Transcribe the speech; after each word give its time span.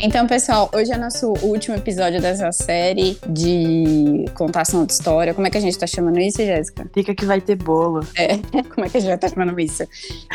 Então, 0.00 0.28
pessoal, 0.28 0.70
hoje 0.72 0.92
é 0.92 0.96
nosso 0.96 1.32
último 1.42 1.76
episódio 1.76 2.20
dessa 2.20 2.52
série 2.52 3.18
de 3.28 4.26
contação 4.34 4.86
de 4.86 4.92
história. 4.92 5.34
Como 5.34 5.44
é 5.44 5.50
que 5.50 5.58
a 5.58 5.60
gente 5.60 5.76
tá 5.76 5.88
chamando 5.88 6.20
isso, 6.20 6.38
Jéssica? 6.38 6.88
Fica 6.94 7.12
que 7.16 7.26
vai 7.26 7.40
ter 7.40 7.56
bolo. 7.56 8.06
É, 8.16 8.38
como 8.74 8.86
é 8.86 8.88
que 8.88 8.96
a 8.96 9.00
gente 9.00 9.18
tá 9.18 9.28
chamando 9.28 9.58
isso? 9.58 9.82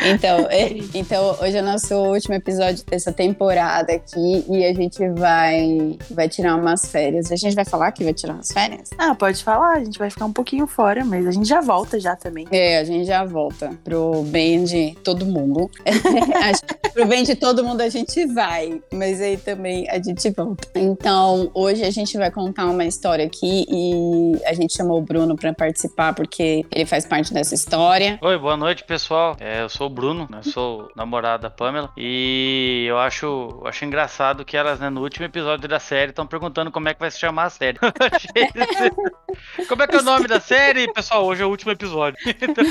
Então, 0.05 0.47
é, 0.51 0.69
então, 0.93 1.37
hoje 1.41 1.57
é 1.57 1.61
nosso 1.61 1.95
último 1.95 2.35
episódio 2.35 2.83
dessa 2.85 3.13
temporada 3.13 3.93
aqui 3.93 4.45
e 4.49 4.65
a 4.65 4.73
gente 4.73 5.07
vai, 5.11 5.97
vai 6.11 6.27
tirar 6.27 6.57
umas 6.57 6.85
férias. 6.85 7.31
A 7.31 7.35
gente 7.37 7.55
vai 7.55 7.65
falar 7.65 7.93
que 7.93 8.03
vai 8.03 8.13
tirar 8.13 8.33
umas 8.33 8.51
férias? 8.51 8.89
Ah, 8.97 9.15
pode 9.15 9.41
falar, 9.43 9.77
a 9.77 9.83
gente 9.83 9.97
vai 9.97 10.09
ficar 10.09 10.25
um 10.25 10.33
pouquinho 10.33 10.67
fora, 10.67 11.05
mas 11.05 11.25
a 11.25 11.31
gente 11.31 11.47
já 11.47 11.61
volta 11.61 11.97
já 12.01 12.17
também. 12.17 12.45
É, 12.51 12.79
a 12.79 12.83
gente 12.83 13.05
já 13.05 13.23
volta 13.23 13.71
pro 13.81 14.23
bem 14.23 14.65
de 14.65 14.93
todo 15.05 15.25
mundo. 15.25 15.71
pro 16.93 17.05
bem 17.05 17.23
de 17.23 17.35
todo 17.35 17.63
mundo 17.63 17.79
a 17.79 17.89
gente 17.89 18.25
vai, 18.25 18.81
mas 18.91 19.21
aí 19.21 19.37
também 19.55 19.87
a 19.89 20.01
gente 20.01 20.29
volta. 20.31 20.67
Então, 20.75 21.51
hoje 21.53 21.83
a 21.83 21.91
gente 21.91 22.17
vai 22.17 22.31
contar 22.31 22.65
uma 22.65 22.85
história 22.85 23.25
aqui 23.25 23.65
e 23.69 24.41
a 24.45 24.53
gente 24.53 24.75
chamou 24.75 24.97
o 24.97 25.01
Bruno 25.01 25.35
para 25.35 25.53
participar 25.53 26.13
porque 26.13 26.65
ele 26.71 26.85
faz 26.85 27.05
parte 27.05 27.33
dessa 27.33 27.53
história. 27.53 28.17
Oi, 28.21 28.37
boa 28.37 28.57
noite, 28.57 28.83
pessoal. 28.83 29.37
É, 29.39 29.61
eu 29.61 29.69
sou 29.69 29.87
o 29.87 29.89
Bruno, 29.89 30.27
né? 30.29 30.41
sou 30.43 30.91
namorado 30.95 31.43
da 31.43 31.49
Pamela 31.49 31.91
e 31.95 32.85
eu 32.87 32.97
acho, 32.97 33.61
acho 33.65 33.85
engraçado 33.85 34.43
que 34.43 34.57
elas, 34.57 34.79
né, 34.79 34.89
no 34.89 35.01
último 35.01 35.25
episódio 35.25 35.67
da 35.69 35.79
série, 35.79 36.09
estão 36.09 36.25
perguntando 36.25 36.71
como 36.71 36.89
é 36.89 36.93
que 36.93 36.99
vai 36.99 37.11
se 37.11 37.19
chamar 37.19 37.45
a 37.45 37.49
série. 37.49 37.77
como 39.69 39.83
é 39.83 39.87
que 39.87 39.95
é 39.95 39.99
o 39.99 40.03
nome 40.03 40.27
da 40.27 40.39
série? 40.39 40.91
Pessoal, 40.91 41.25
hoje 41.25 41.43
é 41.43 41.45
o 41.45 41.49
último 41.49 41.71
episódio. 41.71 42.17
Então... 42.43 42.65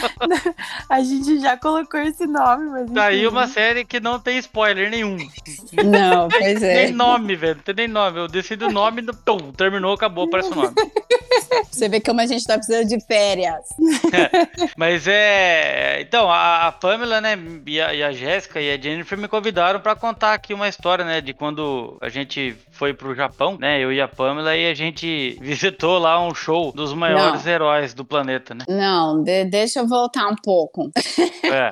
A 0.89 1.01
gente 1.01 1.41
já 1.41 1.57
colocou 1.57 1.99
esse 2.01 2.27
nome, 2.27 2.69
mas. 2.71 2.91
Tá 2.91 3.05
aí 3.05 3.27
uma 3.27 3.47
série 3.47 3.85
que 3.85 4.01
não 4.01 4.19
tem 4.19 4.39
spoiler 4.39 4.91
nenhum. 4.91 5.17
Não, 5.85 6.29
pois 6.29 6.63
é. 6.63 6.72
Nem 6.75 6.93
nome, 6.93 7.37
velho. 7.37 7.57
Não 7.57 7.63
tem 7.63 7.75
nem 7.75 7.89
nome. 7.89 8.19
Eu 8.19 8.29
decido 8.29 8.67
o 8.67 8.73
nome, 8.73 9.03
pum, 9.25 9.53
terminou, 9.53 9.95
acabou, 9.95 10.25
aparece 10.25 10.51
o 10.51 10.55
nome. 10.55 10.75
Você 11.71 11.89
vê 11.89 12.01
como 12.01 12.21
a 12.21 12.27
gente 12.27 12.45
tá 12.45 12.55
precisando 12.55 12.89
de 12.89 13.01
férias. 13.05 13.65
É, 14.13 14.69
mas 14.77 15.07
é. 15.07 16.01
Então, 16.01 16.31
a, 16.31 16.69
a 16.69 16.73
Pamela, 16.73 17.21
né, 17.21 17.39
e 17.67 17.81
a, 17.81 17.95
e 17.95 18.03
a 18.03 18.13
Jéssica 18.13 18.61
e 18.61 18.71
a 18.71 18.81
Jennifer 18.81 19.19
me 19.19 19.29
convidaram 19.29 19.81
para 19.81 19.95
contar 19.95 20.35
aqui 20.35 20.55
uma 20.55 20.69
história, 20.69 21.05
né, 21.05 21.21
de 21.21 21.33
quando 21.33 21.97
a 22.01 22.09
gente 22.09 22.55
foi 22.71 22.93
pro 22.93 23.15
Japão, 23.15 23.57
né, 23.59 23.81
eu 23.81 23.93
e 23.93 24.01
a 24.01 24.09
Pamela, 24.09 24.57
e 24.57 24.71
a 24.71 24.75
gente 24.75 25.37
visitou 25.41 25.99
lá 25.99 26.25
um 26.25 26.35
show 26.35 26.73
dos 26.73 26.93
maiores 26.95 27.45
Não. 27.45 27.53
heróis 27.53 27.95
do 27.95 28.05
planeta, 28.05 28.55
né? 28.55 28.65
Não, 28.69 29.23
de, 29.23 29.45
deixa 29.45 29.81
eu 29.81 29.89
voltar 29.89 30.29
um 30.29 30.37
pouco. 30.37 30.91
É. 31.45 31.71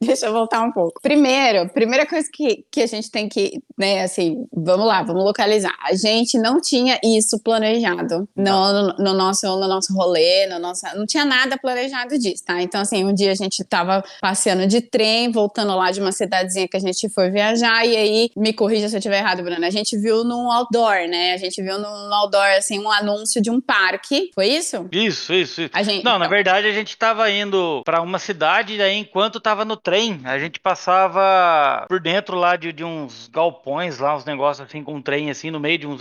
deixa 0.00 0.26
eu 0.26 0.32
voltar 0.32 0.62
um 0.62 0.72
pouco. 0.72 1.00
Primeiro, 1.02 1.68
primeira 1.68 2.06
coisa 2.06 2.28
que, 2.32 2.64
que 2.70 2.82
a 2.82 2.86
gente 2.86 3.10
tem 3.10 3.28
que, 3.28 3.62
né, 3.76 4.02
assim, 4.02 4.23
vamos 4.52 4.86
lá, 4.86 5.02
vamos 5.02 5.24
localizar. 5.24 5.74
A 5.80 5.94
gente 5.94 6.38
não 6.38 6.60
tinha 6.60 6.98
isso 7.02 7.38
planejado 7.38 8.28
no, 8.36 8.72
no, 8.72 8.96
no 8.98 9.14
nosso, 9.14 9.46
no 9.46 9.68
nosso 9.68 9.94
rolê, 9.94 10.46
no 10.46 10.58
nosso, 10.58 10.82
não 10.96 11.06
tinha 11.06 11.24
nada 11.24 11.58
planejado 11.58 12.18
disso, 12.18 12.44
tá? 12.44 12.60
Então, 12.60 12.80
assim, 12.80 13.04
um 13.04 13.14
dia 13.14 13.32
a 13.32 13.34
gente 13.34 13.62
tava 13.64 14.04
passeando 14.20 14.66
de 14.66 14.80
trem, 14.80 15.30
voltando 15.30 15.74
lá 15.76 15.90
de 15.90 16.00
uma 16.00 16.12
cidadezinha 16.12 16.68
que 16.68 16.76
a 16.76 16.80
gente 16.80 17.08
foi 17.08 17.30
viajar, 17.30 17.86
e 17.86 17.96
aí, 17.96 18.30
me 18.36 18.52
corrija 18.52 18.88
se 18.88 18.94
eu 18.94 18.98
estiver 18.98 19.18
errado, 19.18 19.42
Bruna, 19.42 19.66
a 19.66 19.70
gente 19.70 19.96
viu 19.96 20.24
num 20.24 20.50
outdoor, 20.50 21.08
né? 21.08 21.32
A 21.34 21.36
gente 21.36 21.62
viu 21.62 21.78
num 21.78 22.14
outdoor, 22.14 22.46
assim, 22.58 22.78
um 22.78 22.90
anúncio 22.90 23.40
de 23.40 23.50
um 23.50 23.60
parque, 23.60 24.30
foi 24.34 24.48
isso? 24.48 24.88
Isso, 24.90 25.32
isso, 25.32 25.62
isso. 25.62 25.70
Gente, 25.84 26.04
não, 26.04 26.12
então... 26.12 26.18
na 26.18 26.28
verdade, 26.28 26.66
a 26.66 26.72
gente 26.72 26.96
tava 26.96 27.30
indo 27.30 27.82
para 27.84 28.00
uma 28.00 28.18
cidade, 28.18 28.74
e 28.74 28.82
aí, 28.82 28.96
enquanto 28.96 29.40
tava 29.40 29.64
no 29.64 29.76
trem, 29.76 30.20
a 30.24 30.38
gente 30.38 30.58
passava 30.60 31.84
por 31.88 32.00
dentro 32.00 32.36
lá 32.36 32.56
de, 32.56 32.72
de 32.72 32.84
uns 32.84 33.28
galpões, 33.28 33.98
lá, 33.98 34.13
uns 34.16 34.24
negócios 34.24 34.66
assim, 34.66 34.82
com 34.82 34.94
um 34.94 35.02
trem, 35.02 35.30
assim, 35.30 35.50
no 35.50 35.60
meio 35.60 35.78
de 35.78 35.86
uns 35.86 36.00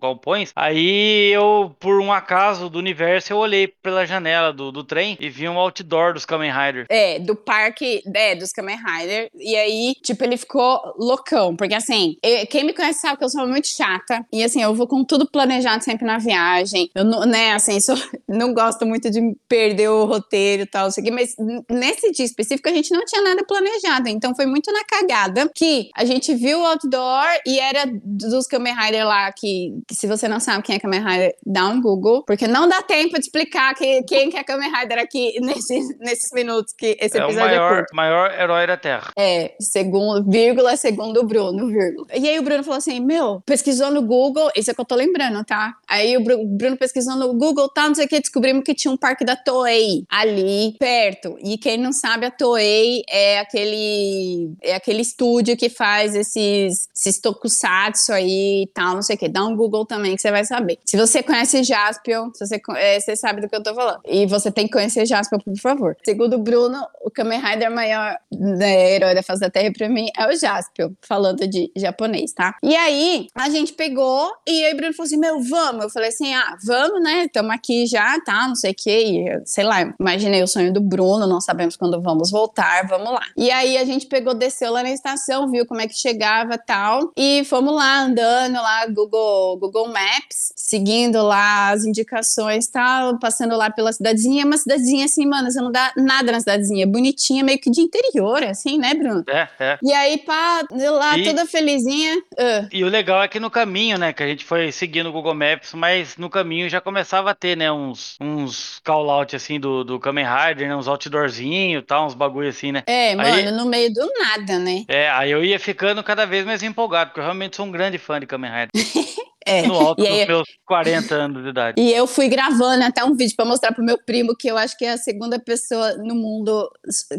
galpões. 0.00 0.52
Aí 0.54 1.30
eu, 1.32 1.74
por 1.78 2.00
um 2.00 2.12
acaso 2.12 2.68
do 2.68 2.78
universo, 2.78 3.32
eu 3.32 3.38
olhei 3.38 3.66
pela 3.66 4.06
janela 4.06 4.52
do, 4.52 4.70
do 4.72 4.84
trem 4.84 5.16
e 5.20 5.28
vi 5.28 5.48
um 5.48 5.58
outdoor 5.58 6.14
dos 6.14 6.24
Kamen 6.24 6.52
Rider. 6.52 6.86
É, 6.88 7.18
do 7.18 7.34
parque, 7.34 8.02
é, 8.14 8.34
dos 8.34 8.52
Kamen 8.52 8.76
Rider. 8.76 9.30
E 9.34 9.56
aí, 9.56 9.94
tipo, 10.02 10.22
ele 10.24 10.36
ficou 10.36 10.80
loucão. 10.98 11.56
Porque 11.56 11.74
assim, 11.74 12.16
eu, 12.22 12.46
quem 12.46 12.64
me 12.64 12.72
conhece 12.72 13.00
sabe 13.00 13.18
que 13.18 13.24
eu 13.24 13.28
sou 13.28 13.46
muito 13.46 13.68
chata. 13.68 14.24
E 14.32 14.42
assim, 14.42 14.62
eu 14.62 14.74
vou 14.74 14.86
com 14.86 15.04
tudo 15.04 15.28
planejado 15.30 15.82
sempre 15.84 16.06
na 16.06 16.18
viagem. 16.18 16.90
Eu 16.94 17.04
não, 17.04 17.20
né, 17.26 17.52
assim, 17.52 17.80
sou, 17.80 17.96
não 18.28 18.52
gosto 18.52 18.86
muito 18.86 19.10
de 19.10 19.20
perder 19.48 19.88
o 19.88 20.04
roteiro 20.04 20.62
e 20.62 20.66
tal, 20.66 20.88
isso 20.88 21.00
aqui. 21.00 21.10
Mas 21.10 21.34
nesse 21.70 22.10
dia 22.12 22.24
específico, 22.24 22.68
a 22.68 22.72
gente 22.72 22.92
não 22.92 23.04
tinha 23.04 23.22
nada 23.22 23.44
planejado. 23.44 24.08
Então 24.08 24.34
foi 24.34 24.46
muito 24.46 24.72
na 24.72 24.84
cagada 24.84 25.50
que 25.54 25.90
a 25.96 26.04
gente 26.04 26.34
viu 26.34 26.60
o 26.60 26.66
outdoor 26.66 27.26
e 27.46 27.51
era 27.58 27.84
dos 28.04 28.46
Kamen 28.46 28.74
Rider 28.74 29.06
lá 29.06 29.32
que, 29.32 29.72
que 29.86 29.94
se 29.94 30.06
você 30.06 30.28
não 30.28 30.40
sabe 30.40 30.62
quem 30.62 30.76
é 30.76 30.78
Kamen 30.78 31.04
Rider, 31.04 31.34
dá 31.46 31.66
um 31.68 31.80
Google, 31.80 32.24
porque 32.24 32.46
não 32.46 32.68
dá 32.68 32.82
tempo 32.82 33.14
de 33.14 33.20
explicar 33.20 33.74
que, 33.74 34.02
quem 34.02 34.30
que 34.30 34.36
é 34.36 34.44
Kamen 34.44 34.70
Rider 34.70 34.98
aqui 34.98 35.38
nesses, 35.40 35.98
nesses 35.98 36.32
minutos 36.32 36.74
que 36.76 36.96
esse 37.00 37.18
é 37.18 37.22
episódio 37.22 37.32
o 37.32 37.40
maior, 37.40 37.78
é 37.78 37.94
maior 37.94 38.40
herói 38.40 38.66
da 38.66 38.76
Terra. 38.76 39.12
É, 39.16 39.54
segundo, 39.60 40.30
vírgula, 40.30 40.76
segundo 40.76 41.20
o 41.20 41.26
Bruno, 41.26 41.68
vírgula. 41.68 42.06
E 42.14 42.28
aí 42.28 42.38
o 42.38 42.42
Bruno 42.42 42.62
falou 42.62 42.78
assim, 42.78 43.00
meu, 43.00 43.42
pesquisou 43.44 43.90
no 43.90 44.02
Google, 44.02 44.50
isso 44.54 44.70
é 44.70 44.74
que 44.74 44.80
eu 44.80 44.84
tô 44.84 44.94
lembrando, 44.94 45.44
tá? 45.44 45.74
Aí 45.88 46.16
o 46.16 46.24
Bruno 46.24 46.76
pesquisou 46.76 47.16
no 47.16 47.32
Google, 47.34 47.68
tá, 47.68 47.88
não 47.88 47.94
sei 47.94 48.06
o 48.06 48.08
que, 48.08 48.20
descobrimos 48.20 48.64
que 48.64 48.74
tinha 48.74 48.92
um 48.92 48.96
parque 48.96 49.24
da 49.24 49.36
Toei 49.36 50.04
ali, 50.08 50.76
perto. 50.78 51.36
E 51.42 51.58
quem 51.58 51.78
não 51.78 51.92
sabe, 51.92 52.26
a 52.26 52.30
Toei 52.30 53.02
é 53.08 53.38
aquele, 53.38 54.54
é 54.62 54.74
aquele 54.74 55.02
estúdio 55.02 55.56
que 55.56 55.68
faz 55.68 56.14
esses, 56.14 56.88
esses 56.94 57.20
tokusatsu 57.42 58.12
aí 58.12 58.62
e 58.62 58.66
tal, 58.72 58.94
não 58.94 59.02
sei 59.02 59.16
o 59.16 59.18
que. 59.18 59.28
Dá 59.28 59.44
um 59.44 59.56
Google 59.56 59.84
também 59.84 60.14
que 60.14 60.22
você 60.22 60.30
vai 60.30 60.44
saber. 60.44 60.78
Se 60.84 60.96
você 60.96 61.22
conhece 61.22 61.62
Jaspion, 61.62 62.30
você, 62.34 62.60
é, 62.76 63.00
você 63.00 63.16
sabe 63.16 63.40
do 63.40 63.48
que 63.48 63.56
eu 63.56 63.62
tô 63.62 63.74
falando. 63.74 64.00
E 64.06 64.26
você 64.26 64.50
tem 64.50 64.66
que 64.66 64.72
conhecer 64.72 65.04
Jaspion, 65.04 65.38
por 65.38 65.56
favor. 65.58 65.96
Segundo 66.04 66.34
o 66.34 66.38
Bruno, 66.38 66.86
o 67.02 67.10
Kamen 67.10 67.40
Rider 67.40 67.70
maior 67.70 68.16
né, 68.30 68.92
herói 68.92 69.14
da 69.14 69.22
face 69.22 69.40
da 69.40 69.50
Terra 69.50 69.72
pra 69.76 69.88
mim 69.88 70.08
é 70.16 70.26
o 70.26 70.36
Jaspion, 70.36 70.90
falando 71.02 71.46
de 71.46 71.70
japonês, 71.76 72.32
tá? 72.32 72.56
E 72.62 72.76
aí, 72.76 73.26
a 73.34 73.48
gente 73.48 73.72
pegou 73.72 74.30
e 74.46 74.64
aí 74.64 74.72
o 74.72 74.76
Bruno 74.76 74.92
falou 74.94 75.06
assim, 75.06 75.18
meu, 75.18 75.40
vamos. 75.42 75.84
Eu 75.84 75.90
falei 75.90 76.08
assim, 76.08 76.32
ah, 76.34 76.56
vamos, 76.64 77.02
né? 77.02 77.24
Estamos 77.24 77.50
aqui 77.50 77.86
já, 77.86 78.20
tá? 78.20 78.46
Não 78.46 78.54
sei 78.54 78.72
o 78.72 78.74
que. 78.74 79.24
Sei 79.44 79.64
lá, 79.64 79.92
imaginei 79.98 80.42
o 80.42 80.48
sonho 80.48 80.72
do 80.72 80.80
Bruno, 80.80 81.26
não 81.26 81.40
sabemos 81.40 81.76
quando 81.76 82.00
vamos 82.00 82.30
voltar, 82.30 82.86
vamos 82.86 83.12
lá. 83.12 83.22
E 83.36 83.50
aí 83.50 83.76
a 83.76 83.84
gente 83.84 84.06
pegou, 84.06 84.34
desceu 84.34 84.72
lá 84.72 84.82
na 84.82 84.90
estação, 84.90 85.50
viu 85.50 85.66
como 85.66 85.80
é 85.80 85.88
que 85.88 85.94
chegava 85.94 86.58
tal. 86.58 87.12
E 87.16 87.31
fomos 87.44 87.74
lá 87.74 88.02
andando 88.02 88.54
lá, 88.54 88.86
Google, 88.86 89.56
Google 89.58 89.88
Maps, 89.88 90.52
seguindo 90.56 91.22
lá 91.22 91.70
as 91.70 91.84
indicações 91.84 92.66
tal, 92.66 93.18
passando 93.18 93.56
lá 93.56 93.70
pela 93.70 93.92
cidadezinha. 93.92 94.44
Uma 94.44 94.56
cidadezinha 94.56 95.04
assim, 95.04 95.26
mano, 95.26 95.50
você 95.50 95.60
não 95.60 95.72
dá 95.72 95.92
nada 95.96 96.32
na 96.32 96.40
cidadezinha. 96.40 96.86
Bonitinha, 96.86 97.44
meio 97.44 97.58
que 97.58 97.70
de 97.70 97.80
interior, 97.80 98.42
assim, 98.44 98.78
né, 98.78 98.94
Bruno? 98.94 99.24
É, 99.28 99.48
é. 99.58 99.78
E 99.82 99.92
aí, 99.92 100.18
pá, 100.18 100.62
lá 100.70 101.18
e, 101.18 101.24
toda 101.24 101.46
felizinha. 101.46 102.16
Uh. 102.32 102.68
E 102.72 102.84
o 102.84 102.88
legal 102.88 103.22
é 103.22 103.28
que 103.28 103.40
no 103.40 103.50
caminho, 103.50 103.98
né, 103.98 104.12
que 104.12 104.22
a 104.22 104.26
gente 104.26 104.44
foi 104.44 104.72
seguindo 104.72 105.08
o 105.08 105.12
Google 105.12 105.34
Maps, 105.34 105.72
mas 105.74 106.16
no 106.16 106.30
caminho 106.30 106.68
já 106.68 106.80
começava 106.80 107.30
a 107.30 107.34
ter, 107.34 107.56
né, 107.56 107.70
uns, 107.70 108.16
uns 108.20 108.80
call-out 108.84 109.34
assim 109.34 109.58
do, 109.58 109.84
do 109.84 109.98
Kamen 109.98 110.24
Rider, 110.24 110.68
né, 110.68 110.76
uns 110.76 110.88
outdoorzinhos 110.88 111.82
e 111.82 111.86
tal, 111.86 112.06
uns 112.06 112.14
bagulho 112.14 112.48
assim, 112.48 112.72
né? 112.72 112.82
É, 112.86 113.10
aí, 113.10 113.16
mano, 113.16 113.58
no 113.58 113.66
meio 113.66 113.92
do 113.92 114.08
nada, 114.18 114.58
né? 114.58 114.84
É, 114.88 115.10
aí 115.10 115.30
eu 115.30 115.44
ia 115.44 115.58
ficando 115.58 116.02
cada 116.02 116.26
vez 116.26 116.44
mais 116.44 116.62
empolgado, 116.62 117.10
porque 117.10 117.21
eu 117.22 117.26
realmente 117.26 117.56
sou 117.56 117.66
um 117.66 117.70
grande 117.70 117.98
fã 117.98 118.18
de 118.18 118.26
Kamen 118.26 118.50
Rider. 118.50 118.70
É. 119.46 119.66
No 119.66 119.74
alto 119.74 120.02
dos 120.02 120.26
meus 120.26 120.48
40 120.66 121.14
anos 121.14 121.42
de 121.42 121.50
idade. 121.50 121.80
E 121.80 121.92
eu 121.92 122.06
fui 122.06 122.28
gravando 122.28 122.84
até 122.84 123.04
um 123.04 123.14
vídeo 123.14 123.34
para 123.36 123.44
mostrar 123.44 123.72
pro 123.72 123.84
meu 123.84 123.98
primo, 123.98 124.36
que 124.36 124.48
eu 124.48 124.56
acho 124.56 124.76
que 124.76 124.84
é 124.84 124.92
a 124.92 124.98
segunda 124.98 125.38
pessoa 125.38 125.94
no 125.96 126.14
mundo 126.14 126.70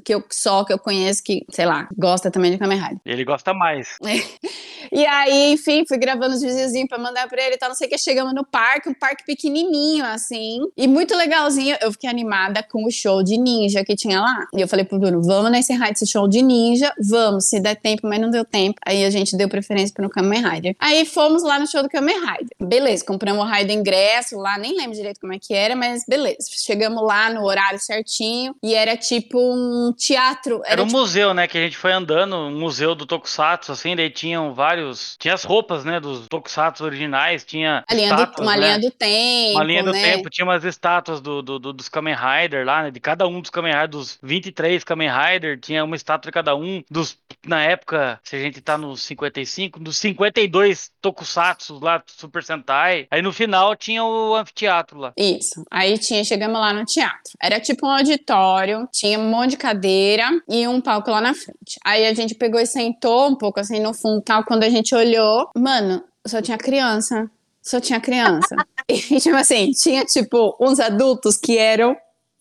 que 0.04 0.14
eu 0.14 0.24
só 0.32 0.64
que 0.64 0.74
eu 0.74 0.80
conheço 0.80 1.24
que, 1.24 1.46
sei 1.50 1.66
lá, 1.66 1.88
gosta 1.98 2.32
também 2.32 2.52
de 2.52 2.58
Kamen 2.58 2.80
Rider. 2.80 3.00
Ele 3.06 3.24
gosta 3.24 3.54
mais. 3.54 3.98
E 4.92 5.06
aí, 5.06 5.54
enfim, 5.54 5.86
fui 5.88 5.98
gravando 5.98 6.36
os 6.36 6.42
videozinhos 6.42 6.88
pra 6.90 7.00
mandar 7.00 7.28
pra 7.28 7.42
ele 7.42 7.56
e 7.56 7.58
tal, 7.58 7.70
não 7.70 7.76
sei 7.76 7.88
o 7.88 7.90
que. 7.90 7.98
Chegamos 7.98 8.34
no 8.34 8.46
parque, 8.46 8.90
um 8.90 8.94
parque 8.94 9.26
pequenininho, 9.26 10.06
assim, 10.06 10.60
e 10.78 10.88
muito 10.88 11.16
legalzinho. 11.16 11.76
Eu 11.82 11.92
fiquei 11.92 12.10
animada 12.10 12.62
com 12.62 12.86
o 12.86 12.92
show 12.92 13.24
de 13.24 13.38
ninja 13.38 13.84
que 13.84 13.96
tinha 13.96 14.20
lá. 14.20 14.46
E 14.54 14.62
eu 14.62 14.68
falei 14.68 14.86
pro 14.86 15.00
Bruno, 15.00 15.24
vamos 15.24 15.50
nesse 15.50 15.74
esse 15.92 16.08
show 16.08 16.28
de 16.28 16.42
ninja, 16.42 16.94
vamos, 17.00 17.46
se 17.46 17.60
der 17.60 17.76
tempo, 17.76 18.08
mas 18.08 18.20
não 18.20 18.30
deu 18.30 18.46
tempo. 18.46 18.80
Aí 18.86 19.04
a 19.06 19.10
gente 19.10 19.36
deu 19.36 19.50
preferência 19.50 19.94
pro 19.94 20.10
Kamen 20.10 20.44
Rider. 20.44 20.76
Aí 20.80 21.06
fomos 21.06 21.44
lá 21.44 21.60
no 21.60 21.68
show 21.68 21.82
do 21.82 21.90
Kamen 21.90 22.13
Rider. 22.20 22.58
Beleza, 22.60 23.06
compramos 23.06 23.44
o 23.44 23.48
raio 23.48 23.66
do 23.68 23.74
ingresso 23.74 24.38
lá, 24.38 24.58
nem 24.58 24.76
lembro 24.76 24.94
direito 24.96 25.20
como 25.20 25.34
é 25.34 25.40
que 25.40 25.54
era, 25.54 25.76
mas 25.76 26.04
beleza. 26.08 26.50
Chegamos 26.52 27.04
lá 27.04 27.30
no 27.30 27.44
horário 27.44 27.80
certinho 27.80 28.56
e 28.62 28.74
era 28.74 28.96
tipo 28.98 29.38
um 29.40 29.94
teatro. 29.94 30.62
Era, 30.64 30.74
era 30.74 30.84
um 30.84 30.88
tipo... 30.88 31.00
museu, 31.00 31.34
né? 31.34 31.48
Que 31.48 31.58
a 31.58 31.62
gente 31.62 31.78
foi 31.78 31.92
andando, 31.92 32.36
um 32.36 32.60
museu 32.60 32.96
do 32.96 33.06
Tokusatsu, 33.06 33.72
assim, 33.72 33.96
daí 33.96 34.10
tinham 34.10 34.54
vários 34.54 34.74
vários. 34.74 35.16
Tinha 35.18 35.34
as 35.34 35.44
roupas, 35.44 35.86
né? 35.86 36.00
Dos 36.00 36.28
Tokusatsu 36.28 36.84
originais, 36.84 37.44
tinha. 37.44 37.84
A 37.88 37.94
linha 37.94 38.10
estátuas, 38.10 38.36
do, 38.36 38.42
uma 38.44 38.58
né? 38.58 38.66
linha 38.68 38.80
do 38.80 38.92
tempo. 38.92 39.52
Uma 39.58 39.64
linha 39.64 39.84
do 39.84 39.92
né? 39.92 40.02
tempo, 40.02 40.30
tinha 40.30 40.46
umas 40.46 40.64
estátuas 40.64 41.22
do, 41.22 41.42
do- 41.42 41.60
do- 41.60 41.74
dos 41.74 41.90
Kamen 41.90 42.16
Rider 42.16 42.66
lá, 42.66 42.84
né? 42.84 42.92
De 42.92 43.00
cada 43.00 43.28
um 43.28 43.42
dos 43.42 43.50
Kamen 43.50 43.74
Rider, 43.74 43.88
dos 43.90 44.18
23 44.22 44.84
Kamen 44.84 45.10
Rider, 45.10 45.60
tinha 45.60 45.84
uma 45.84 45.96
estátua 45.96 46.30
de 46.30 46.34
cada 46.34 46.56
um. 46.56 46.84
Dos, 46.90 47.18
na 47.46 47.62
época, 47.64 48.20
se 48.24 48.36
a 48.36 48.40
gente 48.40 48.62
tá 48.62 48.78
nos 48.78 49.02
55, 49.04 49.80
dos 49.80 49.98
52 49.98 50.92
Tokusatsu 51.02 51.80
lá, 51.80 52.03
Super 52.06 52.44
Sentai. 52.44 53.08
Aí 53.10 53.22
no 53.22 53.34
final 53.34 53.76
tinha 53.76 54.04
o 54.04 54.36
anfiteatro 54.36 55.00
lá. 55.00 55.14
Isso. 55.18 55.64
Aí 55.70 55.98
tinha, 55.98 56.24
chegamos 56.24 56.60
lá 56.60 56.74
no 56.74 56.86
teatro. 56.86 57.34
Era 57.42 57.60
tipo 57.60 57.86
um 57.86 57.90
auditório, 57.90 58.88
tinha 58.92 59.20
um 59.20 59.30
monte 59.30 59.52
de 59.52 59.58
cadeira 59.58 60.30
e 60.50 60.68
um 60.68 60.82
palco 60.82 61.12
lá 61.12 61.22
na 61.22 61.34
frente. 61.34 61.80
Aí 61.84 62.06
a 62.06 62.14
gente 62.14 62.36
pegou 62.36 62.60
e 62.60 62.66
sentou 62.66 63.30
um 63.30 63.36
pouco 63.36 63.60
assim 63.60 63.80
no 63.80 63.94
fundo 63.94 64.22
tal. 64.22 64.44
Quando 64.44 64.64
a 64.64 64.70
gente 64.70 64.96
olhou, 64.96 65.50
mano, 65.56 66.04
só 66.26 66.42
tinha 66.42 66.58
criança. 66.58 67.30
Só 67.62 67.80
tinha 67.80 68.00
criança. 68.00 68.56
e 68.90 69.20
tipo 69.20 69.36
assim, 69.36 69.72
tinha 69.72 70.04
tipo 70.06 70.56
uns 70.60 70.80
adultos 70.80 71.38
que 71.38 71.58
eram 71.58 71.96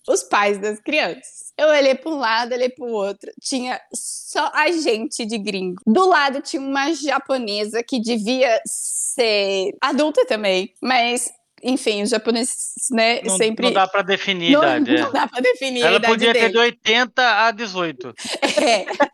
os 0.08 0.23
pais 0.25 0.58
das 0.58 0.81
crianças. 0.81 1.42
Eu 1.56 1.69
olhei 1.69 1.94
para 1.94 2.10
um 2.10 2.19
lado, 2.19 2.52
olhei 2.54 2.69
para 2.69 2.84
o 2.84 2.93
outro. 2.93 3.31
Tinha 3.40 3.81
só 3.94 4.50
a 4.54 4.70
gente 4.72 5.25
de 5.26 5.38
gringo. 5.38 5.82
Do 5.87 6.08
lado 6.08 6.40
tinha 6.40 6.62
uma 6.62 6.93
japonesa 6.94 7.82
que 7.82 8.00
devia 8.00 8.60
ser 8.64 9.75
adulta 9.81 10.25
também, 10.26 10.72
mas 10.82 11.31
enfim, 11.62 12.03
os 12.03 12.11
japoneses, 12.11 12.75
né, 12.91 13.20
Não, 13.23 13.37
sempre 13.37 13.67
não 13.67 13.73
dá 13.73 13.87
pra 13.87 14.03
definir 14.03 14.56
a 14.56 14.59
não, 14.61 14.64
idade. 14.69 14.97
é. 14.97 15.00
não 15.03 15.12
dá 15.12 15.26
pra 15.26 15.41
definir 15.41 15.82
a 15.82 15.87
Ela 15.87 15.97
idade 15.97 16.12
podia 16.12 16.32
ter 16.32 16.41
de 16.49 16.53
dele. 16.55 16.59
80 16.59 17.23
a 17.47 17.50
18. 17.50 18.14
É, 18.61 18.87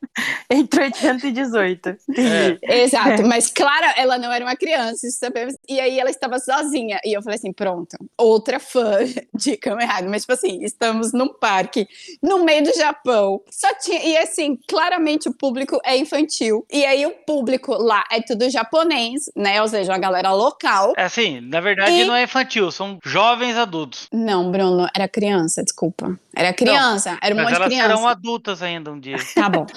Entre 0.50 0.83
80 0.85 1.27
e 1.29 1.31
18. 1.33 1.97
Entendi. 2.09 2.59
exato, 2.62 3.23
mas 3.25 3.50
claro, 3.50 3.87
ela 3.97 4.19
não 4.19 4.33
era 4.33 4.45
uma 4.45 4.56
criança, 4.56 5.06
isso 5.06 5.19
sabemos. 5.19 5.55
E 5.69 5.79
aí 5.79 6.00
ela 6.00 6.11
estava 6.11 6.39
sozinha. 6.41 6.99
E 7.05 7.12
eu 7.17 7.23
falei 7.23 7.37
assim: 7.39 7.53
pronto, 7.53 7.97
outra 8.17 8.59
fã 8.59 8.99
de 9.35 9.56
Kamen 9.56 9.87
Rider. 9.87 10.11
Mas, 10.11 10.23
tipo 10.23 10.33
assim, 10.33 10.65
estamos 10.65 11.12
num 11.12 11.29
parque 11.29 11.87
no 12.23 12.44
meio 12.44 12.65
do 12.65 12.73
Japão. 12.75 13.41
Só 13.51 13.73
tinha. 13.75 14.03
E 14.05 14.17
assim, 14.17 14.59
claramente 14.69 15.29
o 15.29 15.33
público 15.35 15.79
é 15.85 15.97
infantil. 15.97 16.67
E 16.73 16.85
aí 16.85 17.06
o 17.06 17.11
público 17.25 17.75
lá 17.75 18.03
é 18.11 18.21
tudo 18.21 18.49
japonês, 18.51 19.31
né? 19.37 19.61
Ou 19.62 19.69
seja, 19.69 19.94
a 19.94 19.99
galera 19.99 20.33
local. 20.33 20.94
É 20.97 21.05
assim, 21.05 21.41
na 21.43 21.61
verdade 21.61 21.93
E- 21.93 22.05
não 22.05 22.15
é 22.17 22.25
infantil, 22.25 22.38
são 22.73 22.99
jovens 23.05 23.56
adultos. 23.56 24.08
Não, 24.12 24.50
Bruno, 24.50 24.88
era 24.94 25.08
criança, 25.08 25.62
desculpa. 25.62 26.19
Era 26.35 26.52
criança, 26.52 27.19
era 27.23 27.35
um 27.35 27.38
monte 27.38 27.49
de 27.49 27.55
elas 27.55 27.69
criança. 27.69 27.88
serão 27.88 28.08
adultas 28.08 28.62
ainda 28.62 28.93
um 28.93 29.00
dia. 29.00 29.17
Tá 29.35 29.49
bom. 29.49 29.67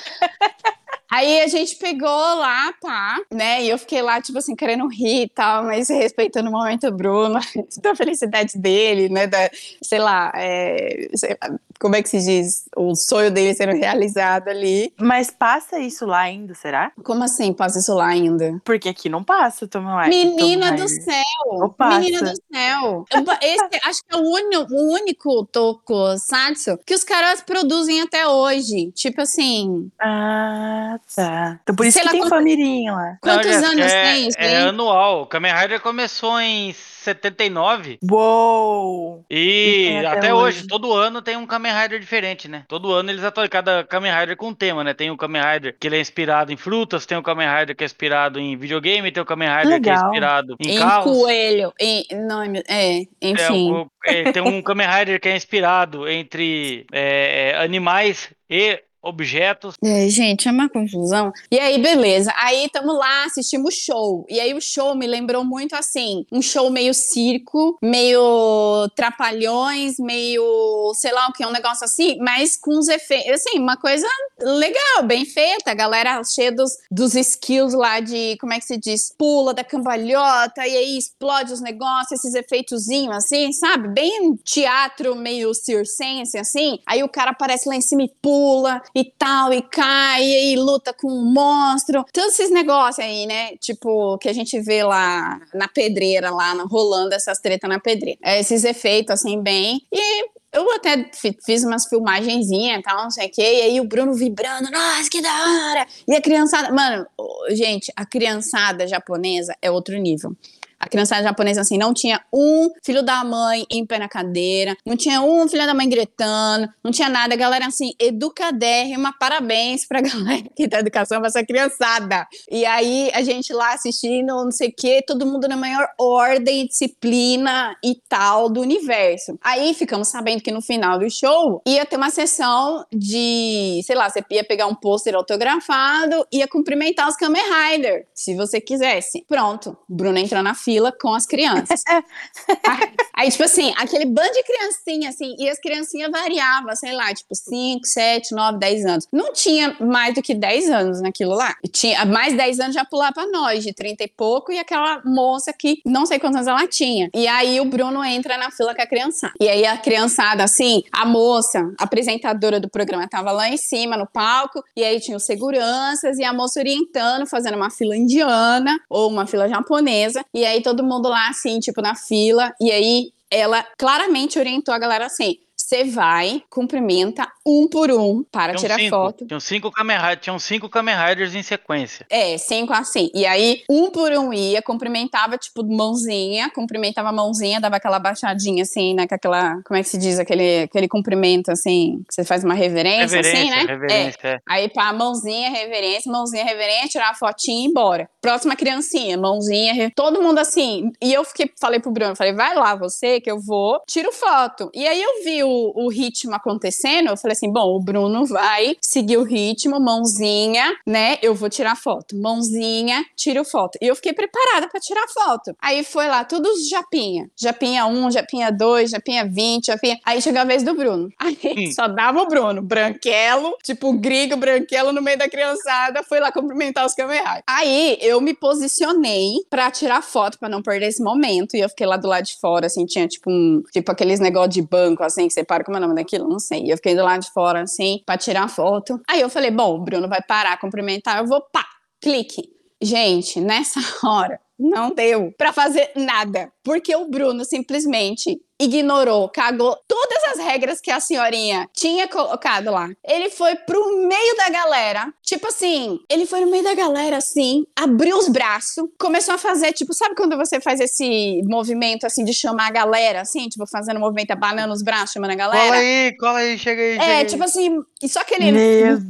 Aí 1.11 1.41
a 1.41 1.47
gente 1.47 1.75
pegou 1.75 2.07
lá, 2.07 2.73
pá, 2.81 3.19
né? 3.33 3.61
E 3.61 3.69
eu 3.69 3.77
fiquei 3.77 4.01
lá, 4.01 4.21
tipo 4.21 4.37
assim, 4.37 4.55
querendo 4.55 4.87
rir 4.87 5.23
e 5.23 5.29
tal, 5.29 5.65
mas 5.65 5.89
respeitando 5.89 6.47
o 6.47 6.53
momento 6.53 6.89
Bruno, 6.89 7.37
da 7.83 7.93
felicidade 7.93 8.57
dele, 8.57 9.09
né? 9.09 9.27
Da, 9.27 9.49
sei 9.81 9.99
lá, 9.99 10.31
é, 10.33 11.09
sei 11.13 11.31
lá, 11.41 11.59
como 11.81 11.95
é 11.95 12.03
que 12.03 12.09
se 12.09 12.19
diz? 12.19 12.65
O 12.77 12.93
sonho 12.95 13.31
dele 13.31 13.55
sendo 13.55 13.73
realizado 13.75 14.47
ali. 14.49 14.93
Mas 15.01 15.31
passa 15.31 15.79
isso 15.79 16.05
lá 16.05 16.19
ainda, 16.19 16.53
será? 16.53 16.91
Como 17.03 17.23
assim 17.23 17.51
passa 17.51 17.79
isso 17.79 17.93
lá 17.95 18.05
ainda? 18.07 18.61
Porque 18.63 18.87
aqui 18.89 19.09
não 19.09 19.23
passa, 19.23 19.67
Tommy 19.67 19.87
Menina 20.07 20.67
Tommy 20.67 20.81
do 20.81 20.87
céu! 20.87 21.75
Menina 21.99 22.21
do 22.21 22.39
céu! 22.53 23.05
Esse 23.41 23.79
acho 23.83 23.99
que 24.07 24.15
é 24.15 24.17
o, 24.17 24.21
uni- 24.21 24.67
o 24.69 24.93
único 24.93 25.45
tokusatsu 25.47 26.77
que 26.85 26.93
os 26.93 27.03
caras 27.03 27.41
produzem 27.41 28.01
até 28.01 28.27
hoje. 28.27 28.91
Tipo 28.91 29.21
assim, 29.21 29.89
Ah, 29.99 30.99
tá. 31.15 31.59
Então 31.63 31.75
por 31.75 31.85
isso 31.85 31.97
Sei 31.97 32.01
que 32.03 32.07
lá 32.07 32.11
tem 32.11 32.21
quanto- 32.21 32.29
família 32.29 32.91
lá. 32.93 33.17
quantos 33.21 33.57
Não, 33.61 33.69
anos 33.71 33.85
é, 33.91 34.03
tem 34.13 34.27
isso 34.27 34.37
É 34.39 34.57
aí? 34.57 34.67
anual. 34.67 35.23
O 35.23 35.25
Kamen 35.25 35.53
Rider 35.53 35.81
começou 35.81 36.39
em 36.39 36.73
79 37.01 37.99
Uou! 38.09 39.25
E 39.29 39.37
e 39.37 39.87
tem 39.87 40.05
até, 40.05 40.17
até 40.19 40.33
hoje. 40.33 40.59
hoje. 40.59 40.67
todo 40.67 40.93
ano 40.93 41.21
tem 41.21 41.35
um 41.37 41.45
Kamen 41.47 41.71
Rider 41.73 41.99
diferente, 41.99 42.47
né? 42.47 42.65
Todo 42.67 42.91
ano 42.93 43.09
eles 43.09 43.23
atualizam 43.23 43.51
cada 43.51 43.83
Kamen 43.83 44.11
Rider 44.13 44.37
com 44.37 44.47
um 44.49 44.53
tema, 44.53 44.83
né? 44.83 44.93
Tem 44.93 45.09
o 45.11 45.17
Kamen 45.17 45.41
Rider 45.41 45.75
que 45.79 45.87
ele 45.87 45.97
é 45.97 46.01
inspirado 46.01 46.51
em 46.51 46.57
frutas, 46.57 47.05
tem 47.05 47.17
o 47.17 47.23
Kamen 47.23 47.47
Rider 47.47 47.75
que 47.75 47.83
é 47.83 47.85
inspirado 47.85 48.39
em 48.39 48.55
videogame, 48.57 49.11
tem 49.11 49.21
o 49.23 49.25
Kamen 49.25 49.49
Rider 49.49 49.81
que 49.81 49.89
é 49.89 49.93
Legal. 49.93 50.05
inspirado 50.05 50.55
em, 50.59 50.71
em 50.71 50.79
carros. 50.79 51.11
coelho, 51.11 51.73
em, 51.79 52.05
não, 52.11 52.43
é, 52.43 52.99
É, 52.99 53.05
enfim. 53.21 53.71
o- 53.71 53.91
é, 54.05 54.31
tem 54.31 54.41
um 54.41 54.61
Kamen 54.63 54.87
Rider 54.87 55.19
que 55.19 55.29
é 55.29 55.35
inspirado 55.35 56.07
entre 56.07 56.85
é, 56.91 57.51
é, 57.51 57.63
animais 57.63 58.33
e 58.49 58.81
objetos. 59.01 59.75
É, 59.83 60.07
gente, 60.09 60.47
é 60.47 60.51
uma 60.51 60.69
confusão. 60.69 61.31
E 61.51 61.59
aí, 61.59 61.81
beleza. 61.81 62.31
Aí 62.35 62.69
tamo 62.69 62.93
lá, 62.93 63.25
assistimos 63.25 63.73
show. 63.73 64.25
E 64.29 64.39
aí 64.39 64.53
o 64.53 64.61
show 64.61 64.95
me 64.95 65.07
lembrou 65.07 65.43
muito 65.43 65.75
assim, 65.75 66.25
um 66.31 66.41
show 66.41 66.69
meio 66.69 66.93
circo, 66.93 67.77
meio 67.81 68.87
trapalhões, 68.95 69.97
meio, 69.99 70.91
sei 70.95 71.11
lá 71.11 71.27
o 71.27 71.33
que, 71.33 71.45
um 71.45 71.51
negócio 71.51 71.85
assim, 71.85 72.17
mas 72.19 72.57
com 72.57 72.77
os 72.77 72.87
efeitos, 72.87 73.31
assim, 73.31 73.59
uma 73.59 73.77
coisa 73.77 74.07
legal, 74.39 75.03
bem 75.03 75.25
feita. 75.25 75.71
A 75.71 75.75
galera 75.75 76.21
cheia 76.23 76.51
dos, 76.51 76.71
dos 76.89 77.15
skills 77.15 77.73
lá 77.73 77.99
de, 77.99 78.37
como 78.39 78.53
é 78.53 78.59
que 78.59 78.65
se 78.65 78.77
diz? 78.77 79.13
Pula 79.17 79.53
da 79.53 79.63
cambalhota 79.63 80.67
e 80.67 80.77
aí 80.77 80.97
explode 80.97 81.53
os 81.53 81.61
negócios, 81.61 82.19
esses 82.19 82.35
efeitozinhos 82.35 83.15
assim, 83.15 83.51
sabe? 83.51 83.87
Bem 83.89 84.35
teatro 84.43 85.15
meio 85.15 85.53
circense, 85.53 86.37
assim. 86.37 86.79
Aí 86.85 87.03
o 87.03 87.09
cara 87.09 87.31
aparece 87.31 87.67
lá 87.67 87.75
em 87.75 87.81
cima 87.81 88.03
e 88.03 88.11
pula 88.21 88.81
e 88.95 89.03
tal, 89.05 89.53
e 89.53 89.61
cai, 89.61 90.23
e 90.23 90.35
aí 90.35 90.55
luta 90.55 90.93
com 90.93 91.07
um 91.07 91.25
monstro. 91.31 92.03
Todos 92.13 92.33
esses 92.33 92.51
negócios 92.51 92.99
aí, 93.05 93.25
né? 93.25 93.55
Tipo, 93.57 94.17
que 94.17 94.29
a 94.29 94.33
gente 94.33 94.59
vê 94.59 94.83
lá 94.83 95.39
na 95.53 95.67
pedreira, 95.67 96.29
lá 96.31 96.53
rolando 96.69 97.13
essas 97.15 97.39
tretas 97.39 97.69
na 97.69 97.79
pedreira. 97.79 98.19
É, 98.23 98.39
esses 98.39 98.63
efeitos, 98.63 99.13
assim, 99.13 99.41
bem. 99.41 99.81
E 99.91 100.25
eu 100.53 100.69
até 100.75 101.09
fi- 101.13 101.37
fiz 101.45 101.63
umas 101.63 101.85
filmagenzinhas 101.87 102.79
e 102.79 102.83
tal, 102.83 103.03
não 103.03 103.09
sei 103.11 103.27
o 103.27 103.31
quê, 103.31 103.41
e 103.41 103.61
aí 103.61 103.79
o 103.79 103.85
Bruno 103.87 104.13
vibrando, 104.13 104.69
nossa, 104.69 105.09
que 105.09 105.21
da 105.21 105.29
hora! 105.29 105.87
E 106.07 106.13
a 106.13 106.21
criançada, 106.21 106.71
mano, 106.73 107.05
gente, 107.51 107.91
a 107.95 108.05
criançada 108.05 108.85
japonesa 108.85 109.55
é 109.61 109.71
outro 109.71 109.97
nível. 109.97 110.35
A 110.81 110.89
criançada 110.89 111.21
japonesa, 111.21 111.61
assim, 111.61 111.77
não 111.77 111.93
tinha 111.93 112.19
um 112.33 112.71
filho 112.83 113.03
da 113.03 113.23
mãe 113.23 113.67
em 113.69 113.85
pé 113.85 113.99
na 113.99 114.09
cadeira, 114.09 114.75
não 114.83 114.97
tinha 114.97 115.21
um 115.21 115.47
filho 115.47 115.63
da 115.63 115.75
mãe 115.75 115.87
gritando, 115.87 116.67
não 116.83 116.91
tinha 116.91 117.07
nada. 117.07 117.35
A 117.35 117.37
galera, 117.37 117.67
assim, 117.67 117.91
educadérrima, 117.99 119.13
parabéns 119.19 119.87
pra 119.87 120.01
galera 120.01 120.43
que 120.55 120.67
dá 120.67 120.79
educação 120.79 121.19
pra 121.19 121.27
essa 121.27 121.45
criançada. 121.45 122.25
E 122.49 122.65
aí, 122.65 123.11
a 123.13 123.21
gente 123.21 123.53
lá 123.53 123.75
assistindo, 123.75 124.43
não 124.43 124.51
sei 124.51 124.69
o 124.69 124.73
quê, 124.75 125.03
todo 125.05 125.23
mundo 125.23 125.47
na 125.47 125.55
maior 125.55 125.87
ordem, 125.99 126.65
disciplina 126.65 127.77
e 127.85 127.95
tal 128.09 128.49
do 128.49 128.59
universo. 128.59 129.37
Aí, 129.43 129.75
ficamos 129.75 130.07
sabendo 130.07 130.41
que 130.41 130.51
no 130.51 130.63
final 130.63 130.97
do 130.97 131.09
show 131.11 131.61
ia 131.63 131.85
ter 131.85 131.95
uma 131.95 132.09
sessão 132.09 132.83
de, 132.91 133.81
sei 133.85 133.95
lá, 133.95 134.09
você 134.09 134.25
ia 134.31 134.43
pegar 134.43 134.65
um 134.65 134.73
pôster 134.73 135.13
autografado, 135.13 136.25
ia 136.31 136.47
cumprimentar 136.47 137.07
os 137.07 137.15
Kamen 137.15 137.43
Rider, 137.43 138.07
se 138.15 138.33
você 138.33 138.59
quisesse. 138.59 139.23
Pronto, 139.27 139.77
Bruno 139.87 140.17
entrou 140.17 140.41
na 140.41 140.55
fila 140.55 140.70
com 140.99 141.13
as 141.13 141.25
crianças. 141.25 141.83
Aí, 143.13 143.29
tipo 143.29 143.43
assim, 143.43 143.73
aquele 143.77 144.05
bando 144.05 144.31
de 144.31 144.43
criancinha, 144.43 145.09
assim, 145.09 145.35
e 145.37 145.49
as 145.49 145.59
criancinhas 145.59 146.09
variavam, 146.11 146.75
sei 146.75 146.93
lá, 146.93 147.13
tipo 147.13 147.35
5, 147.35 147.85
7, 147.85 148.33
9, 148.33 148.57
10 148.57 148.85
anos. 148.85 149.07
Não 149.11 149.33
tinha 149.33 149.75
mais 149.79 150.15
do 150.15 150.21
que 150.21 150.33
10 150.33 150.69
anos 150.69 151.01
naquilo 151.01 151.35
lá. 151.35 151.55
E 151.63 151.67
Tinha 151.67 152.05
mais 152.05 152.35
10 152.35 152.59
anos 152.59 152.73
já 152.73 152.85
pulava 152.85 153.25
nós, 153.27 153.63
de 153.63 153.73
30 153.73 154.03
e 154.03 154.07
pouco, 154.07 154.51
e 154.51 154.59
aquela 154.59 155.01
moça 155.05 155.53
que 155.53 155.81
não 155.85 156.05
sei 156.05 156.19
quantos 156.19 156.37
anos 156.37 156.47
ela 156.47 156.67
tinha. 156.67 157.09
E 157.13 157.27
aí 157.27 157.59
o 157.59 157.65
Bruno 157.65 158.03
entra 158.03 158.37
na 158.37 158.49
fila 158.51 158.73
com 158.73 158.81
a 158.81 158.87
criançada. 158.87 159.33
E 159.39 159.47
aí 159.47 159.65
a 159.65 159.77
criançada, 159.77 160.43
assim, 160.43 160.83
a 160.91 161.05
moça, 161.05 161.71
a 161.79 161.83
apresentadora 161.83 162.59
do 162.59 162.69
programa, 162.69 163.07
tava 163.07 163.31
lá 163.31 163.49
em 163.49 163.57
cima 163.57 163.97
no 163.97 164.07
palco, 164.07 164.63
e 164.75 164.83
aí 164.83 164.99
tinha 164.99 165.17
os 165.17 165.25
seguranças 165.25 166.17
e 166.17 166.23
a 166.23 166.33
moça 166.33 166.59
orientando, 166.59 167.27
fazendo 167.27 167.55
uma 167.55 167.69
fila 167.69 167.95
indiana 167.95 168.79
ou 168.89 169.09
uma 169.09 169.27
fila 169.27 169.47
japonesa. 169.49 170.23
E 170.33 170.45
aí 170.45 170.60
todo 170.61 170.83
mundo 170.83 171.09
lá, 171.09 171.29
assim, 171.29 171.59
tipo, 171.59 171.81
na 171.81 171.95
fila. 171.95 172.53
E 172.59 172.71
aí 172.71 173.11
ela 173.29 173.65
claramente 173.77 174.37
orientou 174.37 174.73
a 174.73 174.79
galera 174.79 175.05
assim: 175.05 175.37
você 175.71 175.85
vai, 175.85 176.43
cumprimenta 176.49 177.25
um 177.45 177.65
por 177.65 177.89
um 177.89 178.25
para 178.29 178.53
Tinham 178.53 178.61
tirar 178.61 178.75
cinco, 178.77 178.89
foto. 178.89 179.25
Tinham 179.25 179.39
cinco 179.39 179.71
Kamen 179.71 179.97
tinham 180.19 180.37
cinco 180.37 180.67
Kamen 180.67 180.95
em 181.33 181.41
sequência. 181.41 182.05
É, 182.09 182.37
cinco 182.37 182.73
assim. 182.73 183.09
E 183.13 183.25
aí, 183.25 183.63
um 183.69 183.89
por 183.89 184.11
um 184.11 184.33
ia, 184.33 184.61
cumprimentava, 184.61 185.37
tipo, 185.37 185.63
mãozinha, 185.63 186.49
cumprimentava 186.49 187.07
a 187.07 187.13
mãozinha, 187.13 187.61
dava 187.61 187.77
aquela 187.77 187.99
baixadinha, 187.99 188.63
assim, 188.63 188.93
né? 188.93 189.07
Com 189.07 189.15
aquela, 189.15 189.61
como 189.63 189.77
é 189.77 189.81
que 189.83 189.87
se 189.87 189.97
diz? 189.97 190.19
Aquele, 190.19 190.63
aquele 190.63 190.89
cumprimento, 190.89 191.49
assim, 191.49 192.03
que 192.05 192.15
você 192.15 192.25
faz 192.25 192.43
uma 192.43 192.53
reverência, 192.53 193.21
assim, 193.21 193.29
Reverência, 193.29 193.55
né? 193.55 193.63
É. 193.63 193.65
reverência. 193.65 194.19
é. 194.27 194.39
Aí, 194.49 194.67
pá, 194.67 194.91
mãozinha, 194.91 195.49
reverência, 195.51 196.11
mãozinha, 196.11 196.43
reverência, 196.43 196.89
tirar 196.89 197.11
a 197.11 197.15
fotinha 197.15 197.61
e 197.61 197.63
ir 197.63 197.69
embora. 197.69 198.09
Próxima 198.21 198.57
criancinha, 198.57 199.17
mãozinha, 199.17 199.73
re- 199.73 199.91
todo 199.95 200.21
mundo 200.21 200.39
assim. 200.39 200.91
E 201.01 201.13
eu 201.13 201.23
fiquei, 201.23 201.49
falei 201.57 201.79
pro 201.79 201.91
Bruno, 201.91 202.13
falei, 202.13 202.33
vai 202.33 202.53
lá 202.55 202.75
você, 202.75 203.21
que 203.21 203.31
eu 203.31 203.39
vou, 203.39 203.79
tiro 203.87 204.11
foto. 204.11 204.69
E 204.73 204.85
aí 204.85 205.01
eu 205.01 205.23
vi 205.23 205.43
o, 205.43 205.60
o 205.75 205.89
ritmo 205.89 206.33
acontecendo, 206.33 207.09
eu 207.09 207.17
falei 207.17 207.33
assim: 207.33 207.51
bom, 207.51 207.75
o 207.75 207.79
Bruno 207.79 208.25
vai 208.25 208.75
seguir 208.81 209.17
o 209.17 209.23
ritmo, 209.23 209.79
mãozinha, 209.79 210.75
né? 210.85 211.17
Eu 211.21 211.35
vou 211.35 211.49
tirar 211.49 211.75
foto. 211.75 212.15
Mãozinha, 212.15 213.05
tiro 213.15 213.43
foto. 213.43 213.77
E 213.81 213.87
eu 213.87 213.95
fiquei 213.95 214.13
preparada 214.13 214.67
para 214.67 214.79
tirar 214.79 215.07
foto. 215.07 215.55
Aí 215.61 215.83
foi 215.83 216.07
lá, 216.07 216.23
todos 216.23 216.67
japinha. 216.69 217.29
Japinha 217.35 217.85
1, 217.85 218.11
japinha 218.11 218.51
2, 218.51 218.91
japinha 218.91 219.25
20, 219.25 219.67
japinha. 219.67 219.99
Aí 220.05 220.21
chegou 220.21 220.41
a 220.41 220.45
vez 220.45 220.63
do 220.63 220.73
Bruno. 220.73 221.09
Aí 221.19 221.37
hum. 221.67 221.71
só 221.71 221.87
dava 221.87 222.21
o 222.21 222.27
Bruno, 222.27 222.61
branquelo, 222.61 223.57
tipo 223.63 223.93
grigo, 223.93 224.35
branquelo 224.35 224.91
no 224.91 225.01
meio 225.01 225.17
da 225.17 225.29
criançada, 225.29 226.03
foi 226.03 226.19
lá 226.19 226.31
cumprimentar 226.31 226.85
os 226.85 226.93
camerais. 226.93 227.43
Aí 227.47 227.97
eu 228.01 228.19
me 228.21 228.33
posicionei 228.33 229.45
para 229.49 229.69
tirar 229.71 230.01
foto, 230.01 230.39
para 230.39 230.49
não 230.49 230.61
perder 230.61 230.87
esse 230.87 231.01
momento. 231.01 231.55
E 231.55 231.59
eu 231.59 231.69
fiquei 231.69 231.85
lá 231.85 231.97
do 231.97 232.07
lado 232.07 232.25
de 232.25 232.35
fora, 232.39 232.67
assim, 232.67 232.85
tinha 232.85 233.07
tipo 233.07 233.29
um, 233.29 233.63
tipo 233.71 233.91
aqueles 233.91 234.19
negócio 234.19 234.49
de 234.49 234.61
banco, 234.61 235.03
assim, 235.03 235.27
que 235.27 235.33
você 235.33 235.43
para, 235.51 235.65
como 235.65 235.75
é 235.75 235.79
o 235.79 235.81
nome 235.81 235.95
daquilo? 235.95 236.29
Não 236.29 236.39
sei. 236.39 236.63
E 236.63 236.69
eu 236.69 236.77
fiquei 236.77 236.95
do 236.95 237.03
lado 237.03 237.21
de 237.21 237.31
fora, 237.33 237.63
assim, 237.63 238.01
pra 238.05 238.17
tirar 238.17 238.47
foto. 238.47 239.01
Aí 239.05 239.19
eu 239.19 239.29
falei, 239.29 239.51
bom, 239.51 239.75
o 239.75 239.83
Bruno 239.83 240.07
vai 240.07 240.21
parar, 240.21 240.57
cumprimentar, 240.57 241.17
eu 241.17 241.27
vou, 241.27 241.41
pá, 241.51 241.65
clique. 241.99 242.49
Gente, 242.81 243.41
nessa 243.41 243.81
hora, 244.07 244.39
não 244.57 244.95
deu 244.95 245.33
para 245.37 245.51
fazer 245.51 245.91
nada, 245.93 246.49
porque 246.63 246.95
o 246.95 247.09
Bruno 247.09 247.43
simplesmente 247.43 248.39
ignorou, 248.61 249.27
cagou 249.29 249.75
todas 249.87 250.23
as 250.31 250.45
regras 250.45 250.79
que 250.79 250.91
a 250.91 250.99
senhorinha 250.99 251.67
tinha 251.73 252.07
colocado 252.07 252.69
lá. 252.69 252.89
Ele 253.03 253.29
foi 253.29 253.55
pro 253.55 254.07
meio 254.07 254.35
da 254.37 254.49
galera, 254.49 255.11
tipo 255.23 255.47
assim, 255.47 255.99
ele 256.09 256.25
foi 256.25 256.41
no 256.41 256.51
meio 256.51 256.63
da 256.63 256.75
galera 256.75 257.17
assim, 257.17 257.65
abriu 257.75 258.17
os 258.17 258.29
braços, 258.29 258.87
começou 258.99 259.33
a 259.33 259.37
fazer, 259.37 259.73
tipo, 259.73 259.93
sabe 259.93 260.15
quando 260.15 260.37
você 260.37 260.61
faz 260.61 260.79
esse 260.79 261.41
movimento 261.45 262.05
assim 262.05 262.23
de 262.23 262.33
chamar 262.33 262.67
a 262.67 262.71
galera, 262.71 263.21
assim, 263.21 263.49
tipo, 263.49 263.65
fazendo 263.65 263.97
o 263.97 263.99
movimento 263.99 264.31
abanando 264.31 264.73
os 264.73 264.83
braços, 264.83 265.13
chamando 265.13 265.31
a 265.31 265.35
galera? 265.35 265.63
Cola 265.63 265.75
aí, 265.77 266.17
cola 266.17 266.39
aí, 266.39 266.57
chega 266.57 266.81
aí. 266.81 266.97
É, 266.97 266.99
chega 266.99 267.25
tipo 267.25 267.43
aí. 267.43 267.49
assim, 267.49 268.07
só 268.07 268.23
que 268.23 268.35
ele, 268.35 268.47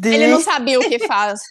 ele 0.05 0.27
não 0.27 0.39
sabia 0.39 0.79
o 0.79 0.87
que, 0.87 0.99
faz, 0.99 1.41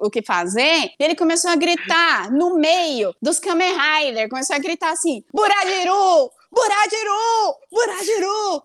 o 0.00 0.10
que 0.10 0.22
fazer, 0.22 0.90
ele 0.98 1.14
começou 1.14 1.50
a 1.50 1.56
gritar 1.56 2.32
no 2.32 2.56
meio 2.56 3.14
dos 3.22 3.38
Kamen 3.38 3.74
Rider, 3.74 4.28
começou 4.28 4.56
a 4.56 4.58
gritar 4.58 4.92
assim, 4.92 5.22
Buradiru! 5.32 6.30
Buradiru! 6.54 7.54
Buradiru! 7.72 8.62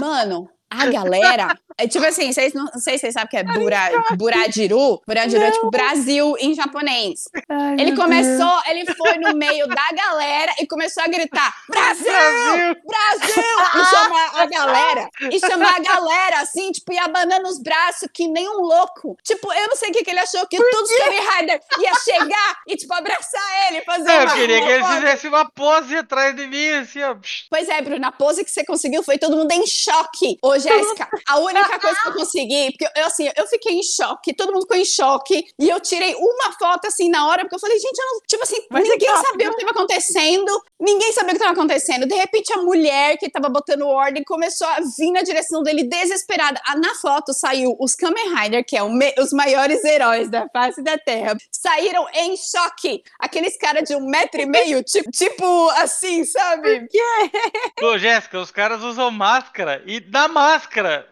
Mano, 0.00 0.48
a 0.70 0.86
galera 0.86 1.58
é, 1.80 1.88
tipo 1.88 2.04
assim, 2.04 2.30
vocês 2.30 2.52
não, 2.52 2.64
não 2.64 2.78
sei 2.78 2.94
se 2.94 3.00
vocês 3.00 3.14
sabem 3.14 3.26
o 3.26 3.30
que 3.30 3.36
é 3.38 3.42
bura, 3.42 3.78
Buradiru. 4.14 5.00
Buradiru 5.06 5.42
é 5.42 5.50
tipo 5.50 5.70
Brasil 5.70 6.36
em 6.38 6.54
japonês. 6.54 7.24
Ai, 7.48 7.76
ele 7.78 7.96
começou, 7.96 8.36
Deus. 8.36 8.62
ele 8.68 8.94
foi 8.94 9.16
no 9.16 9.34
meio 9.34 9.66
da 9.66 9.88
galera 9.96 10.52
e 10.60 10.66
começou 10.66 11.02
a 11.02 11.06
gritar: 11.06 11.54
Brasil! 11.68 12.76
Brasil! 12.86 13.44
E 13.70 13.84
chamar 13.84 14.40
a 14.40 14.46
galera. 14.46 15.10
E 15.30 15.38
chamar 15.38 15.76
a 15.76 15.78
galera, 15.78 16.40
assim, 16.40 16.72
tipo, 16.72 16.92
e 16.92 16.98
abanando 16.98 17.48
os 17.48 17.58
braços 17.62 18.08
que 18.12 18.26
nem 18.26 18.48
um 18.48 18.60
louco. 18.60 19.16
Tipo, 19.22 19.52
eu 19.52 19.68
não 19.68 19.76
sei 19.76 19.90
o 19.90 19.92
que, 19.92 20.02
que 20.02 20.10
ele 20.10 20.18
achou, 20.18 20.46
que 20.46 20.56
todos 20.56 20.90
os 20.90 20.96
Kamen 20.98 21.20
Rider 21.20 21.60
ia 21.78 21.94
chegar 21.94 22.58
e, 22.66 22.76
tipo, 22.76 22.92
abraçar 22.92 23.68
ele, 23.68 23.82
fazer 23.82 24.10
Eu 24.10 24.28
queria 24.32 24.60
que 24.60 24.68
ele 24.68 24.84
fizesse 24.84 25.28
uma 25.28 25.48
pose 25.48 25.96
atrás 25.96 26.34
de 26.34 26.46
mim, 26.46 26.68
assim, 26.70 27.02
ó. 27.02 27.16
Pois 27.48 27.68
é, 27.68 27.80
Bruno, 27.80 28.06
a 28.06 28.12
pose 28.12 28.44
que 28.44 28.50
você 28.50 28.64
conseguiu 28.64 29.02
foi 29.02 29.16
todo 29.16 29.36
mundo 29.36 29.52
em 29.52 29.66
choque. 29.66 30.36
Ô, 30.42 30.58
Jéssica, 30.60 31.08
a 31.26 31.38
única 31.38 31.78
coisa 31.78 32.00
que 32.00 32.08
eu 32.08 32.14
consegui, 32.20 32.70
porque 32.72 32.98
eu, 32.98 33.06
assim, 33.06 33.30
eu 33.36 33.46
fiquei 33.46 33.74
em 33.74 33.82
choque, 33.82 34.34
todo 34.34 34.52
mundo 34.52 34.62
ficou 34.62 34.76
em 34.76 34.84
choque, 34.84 35.46
e 35.58 35.68
eu 35.68 35.80
tirei 35.80 36.14
uma 36.14 36.52
foto, 36.58 36.86
assim, 36.86 37.08
na 37.08 37.26
hora, 37.28 37.42
porque 37.42 37.54
eu 37.56 37.60
falei, 37.60 37.78
gente, 37.78 37.98
eu 37.98 38.06
não, 38.06 38.20
tipo 38.26 38.42
assim, 38.42 38.66
Mas 38.70 38.88
ninguém 38.88 39.16
sabia 39.16 39.48
o 39.48 39.54
que 39.54 39.62
estava 39.62 39.70
acontecendo, 39.70 40.62
ninguém 40.80 41.12
sabia 41.12 41.28
o 41.28 41.32
que 41.32 41.36
estava 41.36 41.52
acontecendo. 41.52 42.06
De 42.06 42.14
repente, 42.14 42.52
a 42.52 42.58
mulher 42.58 43.16
que 43.16 43.26
estava 43.26 43.48
botando 43.48 43.86
ordem 43.86 44.24
começou 44.24 44.66
a 44.66 44.80
vir 44.80 45.10
na 45.12 45.22
direção 45.22 45.62
dele 45.62 45.84
desesperada. 45.84 46.60
Ah, 46.66 46.76
na 46.76 46.94
foto 46.94 47.32
saiu 47.32 47.76
os 47.78 47.94
Kamen 47.94 48.34
Rider, 48.34 48.64
que 48.64 48.76
é 48.76 48.82
me, 48.88 49.14
os 49.18 49.32
maiores 49.32 49.84
heróis 49.84 50.30
da 50.30 50.48
face 50.48 50.82
da 50.82 50.96
Terra, 50.98 51.36
saíram 51.50 52.06
em 52.14 52.36
choque. 52.36 53.02
Aqueles 53.18 53.56
caras 53.56 53.88
de 53.88 53.94
um 53.94 54.06
metro 54.06 54.40
e 54.40 54.46
meio, 54.46 54.82
tipo, 54.84 55.10
tipo 55.10 55.70
assim, 55.70 56.24
sabe? 56.24 56.88
Ô, 57.82 57.98
Jéssica, 57.98 58.40
os 58.40 58.50
caras 58.50 58.82
usam 58.82 59.10
máscara, 59.10 59.82
e 59.86 60.00
na 60.10 60.28
máscara, 60.28 60.49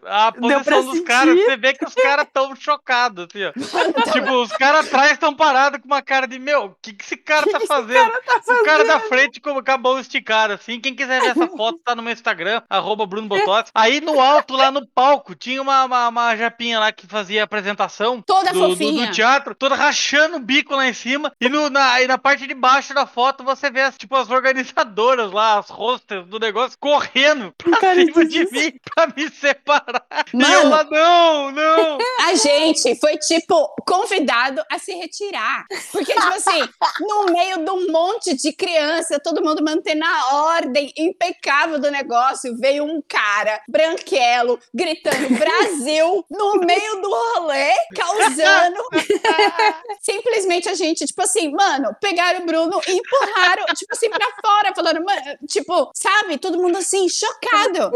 a 0.05 0.31
posição 0.31 0.85
dos 0.85 0.99
caras, 1.01 1.35
você 1.35 1.57
vê 1.57 1.73
que 1.73 1.85
os 1.85 1.93
caras 1.93 2.25
estão 2.25 2.55
chocados, 2.55 3.27
assim, 3.29 3.43
ó. 3.45 3.51
tipo, 4.11 4.31
os 4.41 4.51
caras 4.53 4.87
atrás 4.87 5.11
estão 5.13 5.33
parados 5.35 5.79
com 5.79 5.87
uma 5.87 6.01
cara 6.01 6.27
de, 6.27 6.39
meu, 6.39 6.65
o 6.65 6.75
que, 6.81 6.93
que 6.93 7.03
esse 7.03 7.17
cara 7.17 7.45
que 7.45 7.51
tá 7.51 7.59
fazendo? 7.61 8.09
Cara 8.09 8.21
tá 8.21 8.41
fazendo? 8.41 8.61
O 8.61 8.65
cara 8.65 8.85
da 8.85 8.99
frente 8.99 9.39
com, 9.39 9.63
com 9.63 9.71
a 9.71 9.77
mão 9.77 9.99
esticada, 9.99 10.55
assim. 10.55 10.79
Quem 10.79 10.95
quiser 10.95 11.21
ver 11.21 11.27
essa 11.27 11.47
foto, 11.55 11.79
tá 11.83 11.95
no 11.95 12.01
meu 12.01 12.13
Instagram, 12.13 12.61
arroba 12.69 13.05
Bruno. 13.05 13.29
Aí 13.75 14.01
no 14.01 14.19
alto, 14.19 14.55
lá 14.55 14.71
no 14.71 14.85
palco, 14.87 15.35
tinha 15.35 15.61
uma, 15.61 15.85
uma, 15.85 16.07
uma 16.07 16.35
japinha 16.35 16.79
lá 16.79 16.91
que 16.91 17.05
fazia 17.05 17.43
apresentação. 17.43 18.21
Toda 18.21 18.51
do, 18.51 18.59
fofinha. 18.59 19.05
Do, 19.05 19.07
do, 19.07 19.13
teatro, 19.13 19.55
toda 19.55 19.75
rachando 19.75 20.37
o 20.37 20.39
bico 20.39 20.75
lá 20.75 20.87
em 20.87 20.93
cima. 20.93 21.31
E, 21.39 21.47
no, 21.49 21.69
na, 21.69 22.01
e 22.01 22.07
na 22.07 22.17
parte 22.17 22.47
de 22.47 22.53
baixo 22.53 22.93
da 22.93 23.05
foto, 23.05 23.43
você 23.43 23.69
vê, 23.69 23.81
as, 23.81 23.97
tipo, 23.97 24.15
as 24.15 24.29
organizadoras 24.29 25.31
lá, 25.31 25.59
as 25.59 25.69
hosters 25.69 26.25
do 26.27 26.39
negócio, 26.39 26.77
correndo 26.79 27.53
pra 27.57 27.79
cara, 27.79 28.05
cima 28.05 28.25
de 28.25 28.51
mim 28.51 28.73
pra 28.95 29.07
me 29.07 29.28
separar. 29.29 30.05
Mano, 30.33 30.45
ela, 30.45 30.83
não, 30.85 31.51
não! 31.51 31.97
A 32.29 32.35
gente 32.35 32.95
foi, 32.99 33.17
tipo, 33.17 33.73
convidado 33.87 34.63
a 34.71 34.77
se 34.77 34.93
retirar. 34.93 35.65
Porque, 35.91 36.13
tipo 36.13 36.33
assim, 36.33 36.69
no 36.99 37.25
meio 37.25 37.65
de 37.65 37.71
um 37.71 37.91
monte 37.91 38.35
de 38.35 38.53
criança, 38.53 39.19
todo 39.19 39.43
mundo 39.43 39.63
mantendo 39.63 40.03
a 40.05 40.35
ordem 40.55 40.93
impecável 40.95 41.79
do 41.79 41.89
negócio, 41.89 42.55
veio 42.57 42.83
um 42.83 43.01
cara, 43.01 43.59
branquelo, 43.67 44.59
gritando 44.71 45.29
Brasil, 45.37 46.23
no 46.29 46.59
meio 46.59 47.01
do 47.01 47.09
rolê, 47.09 47.73
causando. 47.95 48.83
Simplesmente 49.99 50.69
a 50.69 50.75
gente, 50.75 51.05
tipo 51.05 51.23
assim, 51.23 51.51
mano, 51.51 51.95
pegaram 51.99 52.41
o 52.41 52.45
Bruno 52.45 52.79
e 52.87 52.91
empurraram, 52.91 53.65
tipo 53.75 53.91
assim, 53.91 54.09
pra 54.09 54.27
fora, 54.39 54.75
falando, 54.75 55.03
mano, 55.03 55.37
tipo, 55.47 55.89
sabe, 55.95 56.37
todo 56.37 56.61
mundo 56.61 56.77
assim, 56.77 57.09
chocado. 57.09 57.91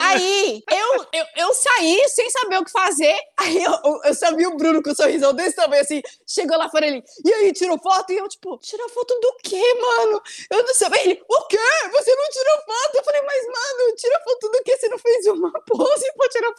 Aí, 0.00 0.62
eu, 0.70 1.06
eu, 1.12 1.26
eu 1.36 1.54
saí 1.54 2.08
sem 2.08 2.30
saber 2.30 2.58
o 2.58 2.64
que 2.64 2.70
fazer. 2.70 3.16
Aí 3.38 3.62
eu, 3.62 3.72
eu, 4.04 4.14
só 4.14 4.34
vi 4.34 4.46
o 4.46 4.56
Bruno 4.56 4.82
com 4.82 4.90
um 4.90 4.94
sorrisão 4.94 5.34
desse 5.34 5.56
tamanho, 5.56 5.82
assim. 5.82 6.00
Chegou 6.26 6.56
lá 6.56 6.70
fora 6.70 6.86
ele, 6.86 7.04
e 7.24 7.32
aí, 7.32 7.52
tirou 7.52 7.78
foto? 7.78 8.10
E 8.10 8.16
eu, 8.16 8.28
tipo, 8.28 8.56
tirar 8.58 8.88
foto 8.88 9.18
do 9.20 9.36
quê, 9.42 9.62
mano? 9.74 10.22
Eu 10.50 10.62
não 10.62 10.74
sabia. 10.74 11.02
Ele, 11.02 11.22
o 11.28 11.46
quê? 11.46 11.58
Você 11.92 12.14
não 12.14 12.28
tirou 12.30 12.56
foto? 12.64 12.94
Eu 12.94 13.04
falei, 13.04 13.22
mas, 13.22 13.46
mano, 13.46 13.96
tira 13.96 14.20
foto 14.24 14.48
do 14.50 14.62
quê? 14.62 14.76
Você 14.76 14.88
não 14.88 14.98
fez 14.98 15.26
uma 15.26 15.50
tirar 15.50 15.75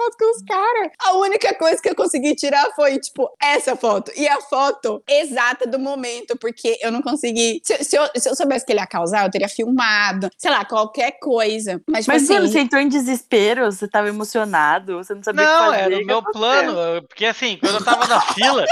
foto 0.07 0.17
com 0.17 0.31
os 0.31 0.43
caras? 0.43 0.91
A 0.99 1.13
única 1.13 1.53
coisa 1.55 1.81
que 1.81 1.89
eu 1.89 1.95
consegui 1.95 2.35
tirar 2.35 2.65
foi, 2.75 2.99
tipo, 2.99 3.29
essa 3.41 3.75
foto. 3.75 4.11
E 4.15 4.27
a 4.27 4.39
foto 4.41 5.03
exata 5.07 5.67
do 5.67 5.79
momento, 5.79 6.37
porque 6.37 6.77
eu 6.81 6.91
não 6.91 7.01
consegui. 7.01 7.61
Se, 7.63 7.83
se, 7.83 7.97
eu, 7.97 8.07
se 8.15 8.29
eu 8.29 8.35
soubesse 8.35 8.65
que 8.65 8.71
ele 8.71 8.79
ia 8.79 8.87
causar, 8.87 9.25
eu 9.25 9.31
teria 9.31 9.49
filmado, 9.49 10.29
sei 10.37 10.51
lá, 10.51 10.63
qualquer 10.65 11.19
coisa. 11.19 11.81
Mas, 11.87 12.05
tipo, 12.05 12.13
mas 12.13 12.29
assim, 12.29 12.39
você 12.39 12.59
entrou 12.59 12.81
em 12.81 12.87
desespero, 12.87 13.71
você 13.71 13.87
tava 13.87 14.07
emocionado, 14.07 14.97
você 14.97 15.13
não 15.13 15.23
sabia 15.23 15.43
não, 15.43 15.51
o 15.51 15.71
que 15.71 15.77
fazer. 15.77 15.93
Era 15.93 16.03
o 16.03 16.05
meu 16.05 16.23
plano, 16.23 17.03
porque 17.03 17.25
assim, 17.25 17.57
quando 17.57 17.75
eu 17.75 17.83
tava 17.83 18.07
na 18.07 18.21
fila, 18.21 18.65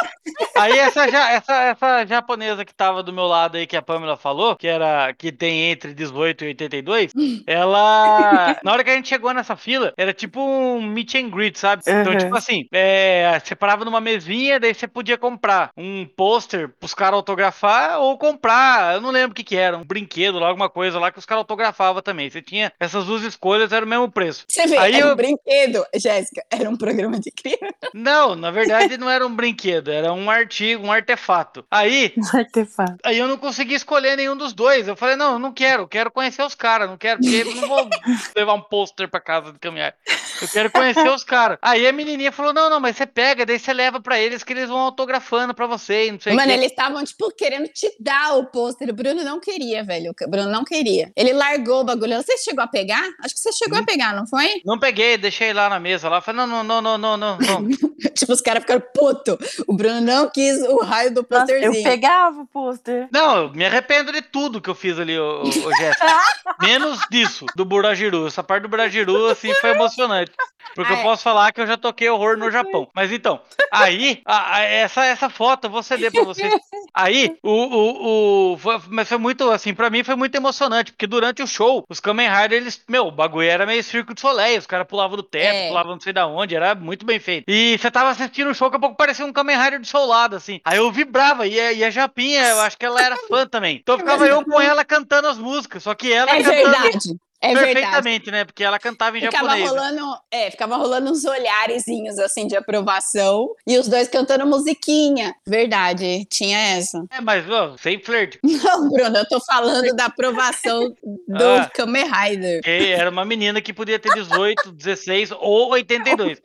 aí 0.56 0.78
essa, 0.78 1.06
essa, 1.06 1.54
essa 1.64 2.06
japonesa 2.06 2.64
que 2.66 2.74
tava 2.74 3.04
do 3.04 3.14
meu 3.14 3.26
lado 3.26 3.58
aí, 3.58 3.68
que 3.68 3.76
a 3.76 3.82
Pamela 3.82 4.18
falou, 4.18 4.56
que 4.56 4.68
era 4.68 5.14
que 5.14 5.32
tem 5.32 5.72
entre 5.72 5.94
18 5.94 6.44
e 6.44 6.48
82, 6.50 7.12
ela. 7.46 8.58
Na 8.64 8.72
hora 8.72 8.84
que 8.84 8.90
a 8.90 8.96
gente 8.96 9.10
chegou 9.10 9.34
nessa 9.34 9.56
fila, 9.56 9.94
era 9.98 10.14
tipo 10.14 10.40
um 10.42 10.82
meet 10.82 11.16
and 11.16 11.25
greet, 11.30 11.58
sabe? 11.58 11.84
Uhum. 11.88 12.02
Então, 12.02 12.18
tipo 12.18 12.36
assim, 12.36 12.68
é, 12.72 13.40
você 13.44 13.56
parava 13.56 13.86
numa 13.86 14.02
mesinha, 14.02 14.60
daí 14.60 14.74
você 14.74 14.88
podia 14.88 15.18
comprar 15.18 15.72
um 15.78 16.06
pôster 16.06 16.70
pros 16.80 16.94
caras 16.94 17.16
autografar 17.16 18.00
ou 18.00 18.18
comprar, 18.18 18.96
eu 18.96 19.02
não 19.02 19.12
lembro 19.12 19.32
o 19.32 19.36
que 19.36 19.44
que 19.44 19.56
era, 19.56 19.78
um 19.78 19.84
brinquedo 19.84 20.40
lá, 20.40 20.48
alguma 20.48 20.70
coisa 20.70 21.00
lá 21.00 21.12
que 21.12 21.20
os 21.20 21.26
caras 21.26 21.42
autografavam 21.42 22.02
também. 22.02 22.30
Você 22.30 22.42
tinha 22.42 22.72
essas 22.80 23.06
duas 23.06 23.24
escolhas, 23.24 23.72
era 23.72 23.86
o 23.86 23.90
mesmo 23.90 24.10
preço. 24.12 24.46
Você 24.48 24.68
vê, 24.68 24.78
aí 24.78 24.96
era 24.96 25.08
eu... 25.08 25.14
um 25.14 25.16
brinquedo, 25.16 25.86
Jéssica, 25.96 26.44
era 26.52 26.70
um 26.70 26.78
programa 26.78 27.20
de 27.20 27.32
criança. 27.32 27.76
Não, 27.94 28.36
na 28.36 28.52
verdade 28.52 28.98
não 28.98 29.10
era 29.10 29.26
um 29.26 29.36
brinquedo, 29.36 29.92
era 29.92 30.14
um 30.14 30.30
artigo, 30.30 30.86
um 30.86 30.92
artefato. 30.92 31.66
Aí, 31.70 32.14
um 32.18 32.38
artefato. 32.38 32.98
aí 33.04 33.18
eu 33.18 33.28
não 33.28 33.38
consegui 33.38 33.76
escolher 33.76 34.16
nenhum 34.16 34.36
dos 34.36 34.54
dois. 34.54 34.88
Eu 34.88 34.96
falei, 34.96 35.16
não, 35.16 35.34
eu 35.34 35.40
não 35.40 35.54
quero, 35.54 35.88
quero 35.88 36.12
conhecer 36.12 36.44
os 36.44 36.56
caras, 36.56 36.90
não 36.90 36.98
quero, 36.98 37.20
porque 37.20 37.36
eu 37.36 37.56
não 37.56 37.68
vou 37.68 37.90
levar 38.36 38.54
um 38.54 38.62
pôster 38.62 39.08
pra 39.10 39.20
casa 39.20 39.52
de 39.52 39.60
caminhar. 39.60 39.94
Eu 40.42 40.48
quero 40.48 40.72
conhecer 40.72 41.08
os 41.16 41.24
caras. 41.24 41.58
Aí 41.62 41.88
a 41.88 41.92
menininha 41.92 42.32
falou, 42.32 42.54
não, 42.54 42.70
não, 42.70 42.80
mas 42.80 42.98
você 42.98 43.06
pega, 43.06 43.46
daí 43.46 43.58
você 43.58 43.74
leva 43.74 44.00
pra 44.00 44.20
eles 44.20 44.44
que 44.44 44.54
eles 44.54 44.70
vão 44.70 44.80
autografando 44.80 45.54
pra 45.54 45.68
você, 45.68 46.12
não 46.12 46.20
sei 46.20 46.34
Mano, 46.34 46.52
eles 46.52 46.72
estavam, 46.72 47.04
tipo, 47.04 47.32
querendo 47.32 47.68
te 47.70 47.92
dar 48.00 48.36
o 48.38 48.46
pôster. 48.46 48.90
O 48.90 48.94
Bruno 48.94 49.24
não 49.24 49.40
queria, 49.40 49.84
velho. 49.84 50.14
O 50.22 50.30
Bruno 50.30 50.50
não 50.50 50.64
queria. 50.64 51.12
Ele 51.16 51.34
largou 51.34 51.82
o 51.82 51.84
bagulho. 51.84 52.18
Você 52.18 52.38
chegou 52.38 52.64
a 52.64 52.68
pegar? 52.68 53.04
Acho 53.24 53.34
que 53.34 53.40
você 53.40 53.52
chegou 53.54 53.78
hum. 53.78 53.82
a 53.82 53.86
pegar, 53.86 54.16
não 54.16 54.28
foi? 54.28 54.62
Não 54.66 54.80
peguei, 54.80 55.18
deixei 55.18 55.54
lá 55.54 55.70
na 55.70 55.80
mesa 55.80 56.10
lá. 56.10 56.22
Falei, 56.22 56.46
não, 56.46 56.64
não, 56.64 56.82
não, 56.82 56.98
não, 56.98 57.18
não, 57.18 57.38
não. 57.38 57.70
tipo, 58.16 58.32
os 58.32 58.42
caras 58.42 58.64
ficaram 58.64 58.84
puto. 58.94 59.38
O 59.68 59.74
Bruno 59.74 60.02
não 60.02 60.30
quis 60.30 60.62
o 60.62 60.84
raio 60.84 61.14
do 61.14 61.24
posterzinho. 61.24 61.76
Eu 61.76 61.84
pegava 61.84 62.42
o 62.42 62.48
pôster. 62.48 63.08
Não, 63.12 63.38
eu 63.38 63.50
me 63.52 63.66
arrependo 63.66 64.12
de 64.12 64.22
tudo 64.22 64.62
que 64.62 64.70
eu 64.70 64.76
fiz 64.76 65.00
ali, 65.00 65.18
o, 65.18 65.44
o 65.44 65.52
Jéssica. 65.52 66.20
Menos 66.62 67.00
disso, 67.10 67.46
do 67.56 67.66
Burajiru. 67.66 68.28
Essa 68.28 68.44
parte 68.44 68.64
do 68.64 68.70
Burajiru, 68.70 69.28
assim, 69.28 69.54
foi 69.56 69.72
emocionante. 69.72 70.32
Porque 70.74 70.95
eu 70.96 71.04
posso 71.04 71.24
falar 71.24 71.52
que 71.52 71.62
eu 71.62 71.68
já 71.68 71.78
toquei 71.78 72.10
horror 72.10 72.38
no 72.38 72.52
Japão. 72.52 72.88
Mas 72.94 73.12
então, 73.12 73.40
aí, 73.72 74.22
a, 74.26 74.56
a, 74.56 74.60
essa, 74.62 75.06
essa 75.06 75.30
foto 75.30 75.66
eu 75.66 75.70
vou 75.70 75.84
ceder 75.84 76.12
pra 76.12 76.24
vocês. 76.24 76.54
Aí, 76.98 77.36
o, 77.44 77.52
o, 77.52 78.54
o 78.54 78.58
foi, 78.58 78.80
mas 78.88 79.10
foi 79.10 79.18
muito, 79.18 79.52
assim, 79.52 79.74
pra 79.74 79.90
mim 79.90 80.02
foi 80.02 80.16
muito 80.16 80.34
emocionante, 80.34 80.94
porque 80.94 81.06
durante 81.06 81.44
o 81.44 81.48
show, 81.48 81.84
os 81.90 82.00
Kamen 82.00 82.30
Rider, 82.30 82.62
eles, 82.62 82.82
meu, 82.88 83.08
o 83.08 83.12
bagulho 83.12 83.50
era 83.50 83.66
meio 83.66 83.84
circo 83.84 84.14
de 84.14 84.22
soleil, 84.22 84.60
os 84.60 84.66
caras 84.66 84.88
pulavam 84.88 85.18
do 85.18 85.24
teto, 85.24 85.56
é. 85.56 85.68
pulavam 85.68 85.94
não 85.94 86.00
sei 86.00 86.14
da 86.14 86.26
onde, 86.26 86.56
era 86.56 86.74
muito 86.74 87.06
bem 87.06 87.20
feito. 87.20 87.44
E 87.50 87.78
você 87.78 87.92
tava 87.92 88.12
assistindo 88.12 88.50
o 88.50 88.56
show, 88.56 88.70
daqui 88.70 88.78
a 88.78 88.80
pouco 88.80 88.96
parecia 88.96 89.26
um 89.26 89.34
Kamen 89.34 89.58
Rider 89.58 89.82
do 89.82 89.88
seu 89.88 90.06
lado, 90.06 90.38
assim. 90.38 90.62
Aí 90.64 90.78
eu 90.78 90.90
vibrava, 90.90 91.46
e 91.46 91.60
a, 91.60 91.74
e 91.74 91.84
a 91.84 91.90
Japinha, 91.90 92.44
eu 92.48 92.62
acho 92.62 92.78
que 92.78 92.86
ela 92.86 93.02
era 93.02 93.18
fã 93.28 93.46
também. 93.46 93.78
Então 93.82 93.98
ficava 93.98 94.26
eu 94.26 94.46
com 94.46 94.62
ela 94.62 94.86
cantando 94.86 95.28
as 95.28 95.38
músicas, 95.38 95.84
só 95.84 95.94
que 95.94 96.14
ela 96.14 96.32
é 96.32 96.42
cantando... 96.42 96.56
Verdade. 96.56 96.98
É 97.46 97.54
Perfeitamente, 97.54 98.26
verdade. 98.26 98.32
né? 98.32 98.46
Porque 98.46 98.64
ela 98.64 98.80
cantava 98.80 99.18
em 99.18 99.22
ficava 99.22 99.50
japonês. 99.50 99.72
Né? 99.72 99.78
Rolando, 99.78 100.18
é, 100.32 100.52
ficava 100.52 100.76
rolando 100.78 101.12
uns 101.12 101.24
olharezinhos 101.24 102.18
assim 102.18 102.48
de 102.48 102.56
aprovação 102.56 103.50
e 103.68 103.78
os 103.78 103.88
dois 103.88 104.08
cantando 104.08 104.48
musiquinha. 104.48 105.36
Verdade, 105.46 106.26
tinha 106.26 106.58
essa. 106.58 107.04
É, 107.12 107.22
mas 107.22 107.50
ó, 107.50 107.76
sem 107.78 108.02
flerte. 108.02 108.40
Não, 108.44 108.90
Bruno, 108.90 109.18
eu 109.18 109.28
tô 109.28 109.40
falando 109.46 109.96
da 109.96 110.06
aprovação 110.06 110.90
do 111.28 111.44
ah, 111.44 111.70
Kamen 111.74 112.06
Rider. 112.12 112.62
Era 112.66 113.12
uma 113.12 113.26
menina 113.26 113.62
que 113.62 113.74
podia 113.74 114.00
ter 114.00 114.14
18, 114.14 114.72
16 114.72 115.32
ou 115.40 115.70
82. 115.72 116.42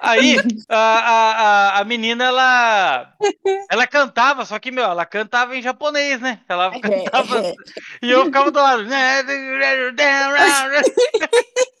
Aí 0.00 0.36
a, 0.68 0.78
a, 0.78 1.80
a 1.80 1.84
menina 1.84 2.24
ela 2.24 3.12
ela 3.70 3.86
cantava, 3.86 4.44
só 4.44 4.58
que 4.58 4.70
meu, 4.70 4.84
ela 4.84 5.04
cantava 5.04 5.56
em 5.56 5.62
japonês, 5.62 6.20
né? 6.20 6.40
Ela 6.48 6.72
é, 6.74 6.80
cantava 6.80 7.38
é, 7.38 7.50
é. 7.50 7.54
e 8.02 8.10
eu 8.10 8.24
ficava 8.26 8.50
do 8.50 8.58
lado. 8.58 8.84
Né? 10.44 10.82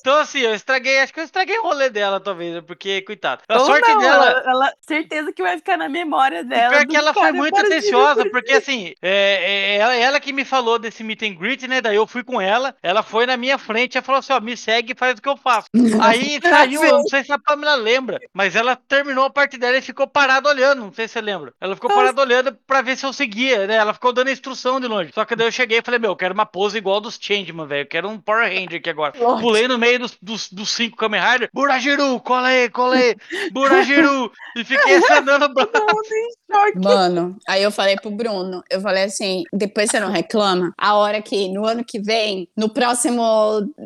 então, 0.00 0.16
assim, 0.18 0.40
eu 0.40 0.54
estraguei, 0.54 1.00
acho 1.00 1.12
que 1.12 1.20
eu 1.20 1.24
estraguei 1.24 1.58
o 1.58 1.62
rolê 1.62 1.90
dela, 1.90 2.18
talvez, 2.20 2.62
porque, 2.64 3.02
coitado. 3.02 3.42
A 3.48 3.58
Ou 3.58 3.66
sorte 3.66 3.88
não, 3.88 3.98
dela. 3.98 4.26
Ela, 4.26 4.50
ela, 4.50 4.72
certeza 4.80 5.32
que 5.32 5.42
vai 5.42 5.56
ficar 5.58 5.76
na 5.76 5.88
memória 5.88 6.42
dela. 6.42 6.70
Pior 6.70 6.86
que 6.86 6.96
ela 6.96 7.12
foi 7.12 7.32
muito 7.32 7.58
atenciosa, 7.58 8.28
porque, 8.30 8.52
assim, 8.52 8.94
é, 9.02 9.72
é, 9.72 9.76
ela, 9.76 9.94
ela 9.94 10.20
que 10.20 10.32
me 10.32 10.44
falou 10.44 10.78
desse 10.78 11.04
meet 11.04 11.22
and 11.22 11.34
greet, 11.34 11.66
né? 11.68 11.80
Daí 11.80 11.96
eu 11.96 12.06
fui 12.06 12.24
com 12.24 12.40
ela, 12.40 12.74
ela 12.82 13.02
foi 13.02 13.26
na 13.26 13.36
minha 13.36 13.58
frente 13.58 13.98
e 13.98 14.02
falou 14.02 14.20
assim: 14.20 14.32
ó, 14.32 14.40
me 14.40 14.56
segue 14.56 14.92
e 14.92 14.96
faz 14.96 15.18
o 15.18 15.22
que 15.22 15.28
eu 15.28 15.36
faço. 15.36 15.68
Aí 16.02 16.40
saiu, 16.42 16.82
eu 16.82 16.98
não 16.98 17.04
sei 17.08 17.24
se 17.24 17.32
a 17.32 17.38
Pamela 17.38 17.74
lembra, 17.74 18.18
mas 18.32 18.56
ela 18.56 18.76
terminou 18.76 19.24
a 19.24 19.30
parte 19.30 19.58
dela 19.58 19.76
e 19.76 19.82
ficou 19.82 20.06
parada 20.06 20.48
olhando, 20.48 20.82
não 20.82 20.92
sei 20.92 21.06
se 21.06 21.14
você 21.14 21.20
lembra. 21.20 21.52
Ela 21.60 21.74
ficou 21.74 21.90
parada 21.90 22.20
olhando 22.20 22.56
pra 22.66 22.82
ver 22.82 22.96
se 22.96 23.04
eu 23.04 23.12
seguia, 23.12 23.66
né? 23.66 23.76
Ela 23.76 23.92
ficou 23.92 24.12
dando 24.12 24.30
instrução 24.30 24.80
de 24.80 24.86
longe. 24.86 25.12
Só 25.14 25.24
que 25.24 25.36
daí 25.36 25.46
eu 25.46 25.52
cheguei 25.52 25.78
e 25.78 25.82
falei: 25.82 26.00
meu, 26.00 26.10
eu 26.10 26.16
quero 26.16 26.34
uma 26.34 26.46
pose 26.46 26.78
igual 26.78 27.00
dos 27.00 27.18
Changeman, 27.20 27.66
velho. 27.66 27.82
Eu 27.82 27.86
quero 27.86 28.08
um 28.08 28.18
Power 28.18 28.48
Ranger 28.48 28.78
aqui 28.78 28.90
agora. 28.90 29.12
Pulei 29.38 29.68
no 29.68 29.78
meio 29.78 30.00
dos, 30.00 30.16
dos, 30.20 30.50
dos 30.50 30.70
cinco 30.70 30.96
Kamen 30.96 31.20
Rider. 31.20 31.50
Burajiru, 31.52 32.20
cola 32.20 32.48
aí, 32.48 32.68
cola 32.70 32.96
aí. 32.96 33.16
Burajiru. 33.52 34.30
e 34.56 34.64
fiquei 34.64 34.96
acenando 34.96 35.46
o 35.46 35.54
braço. 35.54 35.70
Mano, 36.76 37.36
aí 37.48 37.62
eu 37.62 37.70
falei 37.70 37.96
pro 37.96 38.10
Bruno, 38.10 38.62
eu 38.70 38.80
falei 38.80 39.04
assim, 39.04 39.44
depois 39.52 39.90
você 39.90 40.00
não 40.00 40.10
reclama, 40.10 40.72
a 40.76 40.94
hora 40.94 41.22
que 41.22 41.48
no 41.48 41.64
ano 41.64 41.84
que 41.84 42.00
vem, 42.00 42.48
no 42.56 42.68
próximo 42.68 43.22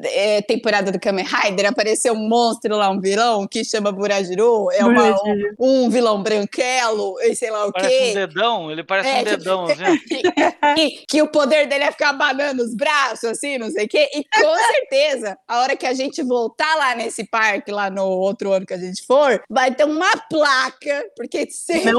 é, 0.02 0.40
temporada 0.42 0.90
do 0.90 0.98
Kamen 0.98 1.24
Rider, 1.24 1.66
apareceu 1.66 2.14
um 2.14 2.28
monstro 2.28 2.76
lá, 2.76 2.90
um 2.90 3.00
vilão, 3.00 3.46
que 3.46 3.64
chama 3.64 3.92
Burajiru, 3.92 4.70
é 4.72 4.84
uma, 4.84 5.10
um, 5.10 5.54
um, 5.58 5.90
vilão 5.90 6.22
branquelo, 6.22 7.20
e 7.20 7.34
sei 7.34 7.50
lá 7.50 7.66
o 7.66 7.72
parece 7.72 7.90
quê. 7.90 7.98
Parece 7.98 8.10
um 8.10 8.26
dedão, 8.26 8.70
ele 8.70 8.84
parece 8.84 9.08
é, 9.08 9.20
um 9.20 9.24
dedão, 9.24 9.66
tipo, 9.66 9.82
assim. 10.62 10.74
que, 10.74 11.04
que 11.06 11.22
o 11.22 11.28
poder 11.28 11.66
dele 11.66 11.84
é 11.84 11.92
ficar 11.92 12.10
abanando 12.10 12.62
os 12.62 12.74
braços, 12.74 13.24
assim, 13.24 13.58
não 13.58 13.70
sei 13.70 13.84
o 13.84 13.88
quê, 13.88 14.08
e 14.14 14.24
com 14.24 14.56
certeza, 14.72 15.33
a 15.46 15.60
hora 15.60 15.76
que 15.76 15.86
a 15.86 15.94
gente 15.94 16.22
voltar 16.22 16.74
lá 16.76 16.94
nesse 16.94 17.24
parque, 17.28 17.70
lá 17.70 17.90
no 17.90 18.04
outro 18.04 18.52
ano 18.52 18.66
que 18.66 18.74
a 18.74 18.78
gente 18.78 19.04
for, 19.06 19.42
vai 19.48 19.74
ter 19.74 19.84
uma 19.84 20.12
placa, 20.28 21.04
porque 21.16 21.50
sempre... 21.50 21.92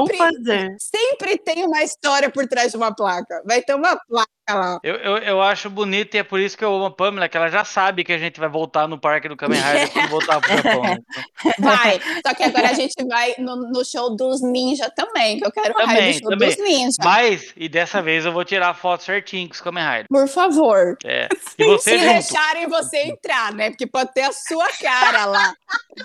Sempre 0.78 1.38
tem 1.38 1.64
uma 1.64 1.82
história 1.82 2.30
por 2.30 2.46
trás 2.46 2.70
de 2.72 2.76
uma 2.76 2.94
placa. 2.94 3.42
Vai 3.46 3.62
ter 3.62 3.74
uma 3.74 3.96
placa 4.08 4.35
lá. 4.54 4.80
Eu, 4.82 4.94
eu, 4.96 5.16
eu 5.18 5.42
acho 5.42 5.68
bonito 5.68 6.14
e 6.14 6.18
é 6.18 6.22
por 6.22 6.40
isso 6.40 6.56
que 6.56 6.64
eu 6.64 6.74
amo 6.74 6.86
a 6.86 6.90
Pamela, 6.90 7.28
que 7.28 7.36
ela 7.36 7.48
já 7.48 7.64
sabe 7.64 8.04
que 8.04 8.12
a 8.12 8.18
gente 8.18 8.38
vai 8.38 8.48
voltar 8.48 8.86
no 8.86 8.98
parque 8.98 9.28
do 9.28 9.36
Kamen 9.36 9.60
Rider 9.60 9.92
quando 9.92 10.08
voltar 10.08 10.40
pro 10.40 10.56
Japão. 10.56 10.82
Vai. 11.58 12.00
Só 12.26 12.34
que 12.34 12.42
agora 12.42 12.70
a 12.70 12.72
gente 12.72 12.94
vai 13.06 13.34
no, 13.38 13.56
no 13.56 13.84
show 13.84 14.14
dos 14.14 14.42
ninja 14.42 14.90
também, 14.90 15.38
que 15.38 15.46
eu 15.46 15.52
quero 15.52 15.74
também, 15.74 15.86
raio 15.86 16.12
do 16.12 16.20
show 16.20 16.30
também. 16.30 16.48
dos 16.48 16.58
ninja. 16.58 16.96
Mas, 17.02 17.52
e 17.56 17.68
dessa 17.68 18.02
vez 18.02 18.24
eu 18.24 18.32
vou 18.32 18.44
tirar 18.44 18.70
a 18.70 18.74
foto 18.74 19.02
certinho 19.02 19.48
com 19.48 19.54
os 19.54 19.60
Kamen 19.60 19.84
Rider. 19.84 20.06
Por 20.08 20.28
favor. 20.28 20.96
É. 21.04 21.28
E 21.58 21.64
você 21.64 21.90
Se 21.90 21.98
junto. 21.98 22.12
deixarem 22.12 22.68
você 22.68 22.96
entrar, 23.02 23.52
né? 23.52 23.70
Porque 23.70 23.86
pode 23.86 24.12
ter 24.12 24.22
a 24.22 24.32
sua 24.32 24.68
cara 24.80 25.24
lá. 25.26 25.54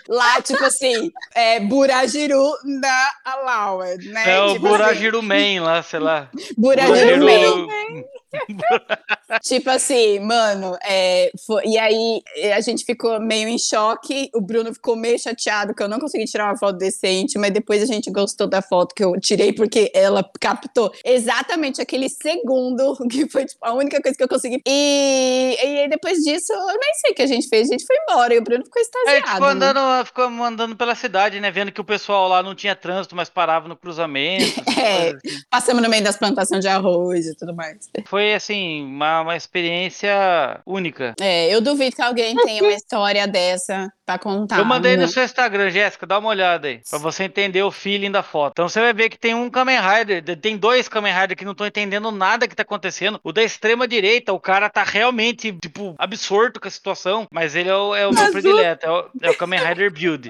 Lá, 0.08 0.42
tipo 0.42 0.64
assim, 0.64 1.12
é, 1.36 1.60
Burajiru 1.60 2.54
na 2.64 3.12
Allowed, 3.26 4.08
né? 4.10 4.36
É 4.36 4.42
o 4.42 4.54
tipo 4.54 4.68
Burajiru 4.68 5.20
assim. 5.20 5.28
Man 5.28 5.64
lá, 5.64 5.84
sei 5.84 6.00
lá. 6.00 6.30
Burajiru, 6.58 7.20
Burajiru 7.20 7.68
Man. 7.68 8.04
tipo 9.44 9.70
assim, 9.70 10.20
mano, 10.20 10.78
é, 10.84 11.32
foi, 11.46 11.64
e 11.66 11.78
aí 11.78 12.22
a 12.54 12.62
gente 12.62 12.86
ficou 12.86 13.20
meio 13.20 13.48
em 13.48 13.58
choque. 13.58 14.30
O 14.34 14.42
Bruno 14.42 14.74
ficou 14.74 14.96
meio 14.96 15.20
chateado 15.20 15.74
que 15.74 15.84
eu 15.84 15.88
não 15.88 16.00
consegui 16.00 16.26
tirar 16.26 16.46
uma 16.46 16.58
foto 16.58 16.78
decente, 16.78 17.38
mas 17.38 17.52
depois 17.52 17.82
a 17.82 17.86
gente 17.86 18.12
gostou 18.12 18.48
da 18.48 18.62
foto 18.62 18.96
que 18.96 19.04
eu 19.04 19.20
tirei 19.20 19.54
porque 19.54 19.92
ela 19.94 20.28
captou 20.40 20.92
exatamente 21.04 21.82
aquele 21.82 22.10
segundo 22.10 22.96
que 23.10 23.30
foi 23.30 23.46
tipo, 23.46 23.66
a 23.66 23.74
única 23.74 24.02
coisa 24.02 24.18
que 24.18 24.24
eu 24.24 24.30
consegui. 24.30 24.62
E, 24.66 25.58
e 25.62 25.80
aí 25.80 25.90
depois 25.90 26.20
disso, 26.20 26.54
eu 26.54 26.80
nem 26.80 26.94
sei 26.96 27.12
o 27.12 27.16
que 27.16 27.22
a 27.22 27.28
gente 27.28 27.48
fez, 27.48 27.70
a 27.70 27.74
gente 27.74 27.86
foi 27.86 27.96
embora 28.08 28.34
e 28.34 28.38
o 28.38 28.44
Bruno 28.44 28.64
ficou 28.64 28.82
extasiado. 28.82 29.10
É, 29.10 29.14
a 29.14 29.20
gente 29.20 29.34
ficou 29.34 29.48
andando, 29.48 29.80
né? 29.80 30.06
ficou 30.06 30.26
andando 30.26 30.76
pela 30.76 30.96
cidade, 30.96 31.40
né? 31.40 31.52
Vendo 31.52 31.72
que 31.72 31.82
o 31.82 31.86
pessoal 31.86 32.28
lá 32.28 32.42
não 32.44 32.56
tinha 32.56 32.76
trânsito, 32.76 33.16
mas 33.16 33.30
parava 33.30 33.68
no 33.68 33.76
cruzamento. 33.76 34.62
é, 34.80 35.10
assim. 35.10 35.42
passamos 35.50 35.82
no 35.82 35.90
meio 35.90 36.04
das 36.04 36.18
plantações 36.18 36.62
de 36.62 36.68
arroz 36.68 37.28
e 37.28 37.36
tudo 37.36 37.56
mais. 37.56 37.90
Foi 38.06 38.21
foi 38.22 38.34
assim, 38.36 38.84
uma, 38.84 39.22
uma 39.22 39.36
experiência 39.36 40.62
única. 40.66 41.16
É, 41.20 41.54
eu 41.54 41.60
duvido 41.60 41.96
que 41.96 42.02
alguém 42.02 42.36
tenha 42.36 42.62
uma 42.62 42.74
história 42.74 43.28
dessa 43.28 43.92
pra 44.06 44.20
contar. 44.20 44.60
Eu 44.60 44.66
mandei 44.66 44.96
no 44.96 45.08
seu 45.08 45.24
Instagram, 45.24 45.72
Jéssica, 45.72 46.06
dá 46.06 46.20
uma 46.20 46.30
olhada 46.30 46.68
aí, 46.68 46.82
pra 46.88 47.00
você 47.00 47.24
entender 47.24 47.64
o 47.64 47.72
feeling 47.72 48.12
da 48.12 48.22
foto. 48.22 48.52
Então 48.52 48.70
você 48.70 48.80
vai 48.80 48.94
ver 48.94 49.10
que 49.10 49.18
tem 49.18 49.34
um 49.34 49.50
Kamen 49.50 49.80
Rider, 49.80 50.38
tem 50.38 50.56
dois 50.56 50.88
Kamen 50.88 51.14
Rider 51.14 51.36
que 51.36 51.46
não 51.46 51.54
estão 51.54 51.66
entendendo 51.66 52.12
nada 52.12 52.48
que 52.48 52.56
tá 52.56 52.62
acontecendo. 52.62 53.20
O 53.24 53.32
da 53.32 53.42
extrema 53.42 53.88
direita, 53.88 54.32
o 54.34 54.40
cara 54.40 54.70
tá 54.70 54.84
realmente, 54.84 55.52
tipo, 55.54 55.96
absorto 55.98 56.60
com 56.60 56.68
a 56.68 56.72
situação, 56.72 57.28
mas 57.32 57.56
ele 57.56 57.70
é 57.70 57.76
o, 57.76 57.96
é 57.96 58.08
o 58.08 58.14
meu 58.14 58.32
predileto, 58.32 58.86
é 58.86 58.92
o, 58.92 59.10
é 59.24 59.30
o 59.32 59.38
Kamen 59.38 59.60
Rider 59.60 59.92
Build. 59.92 60.30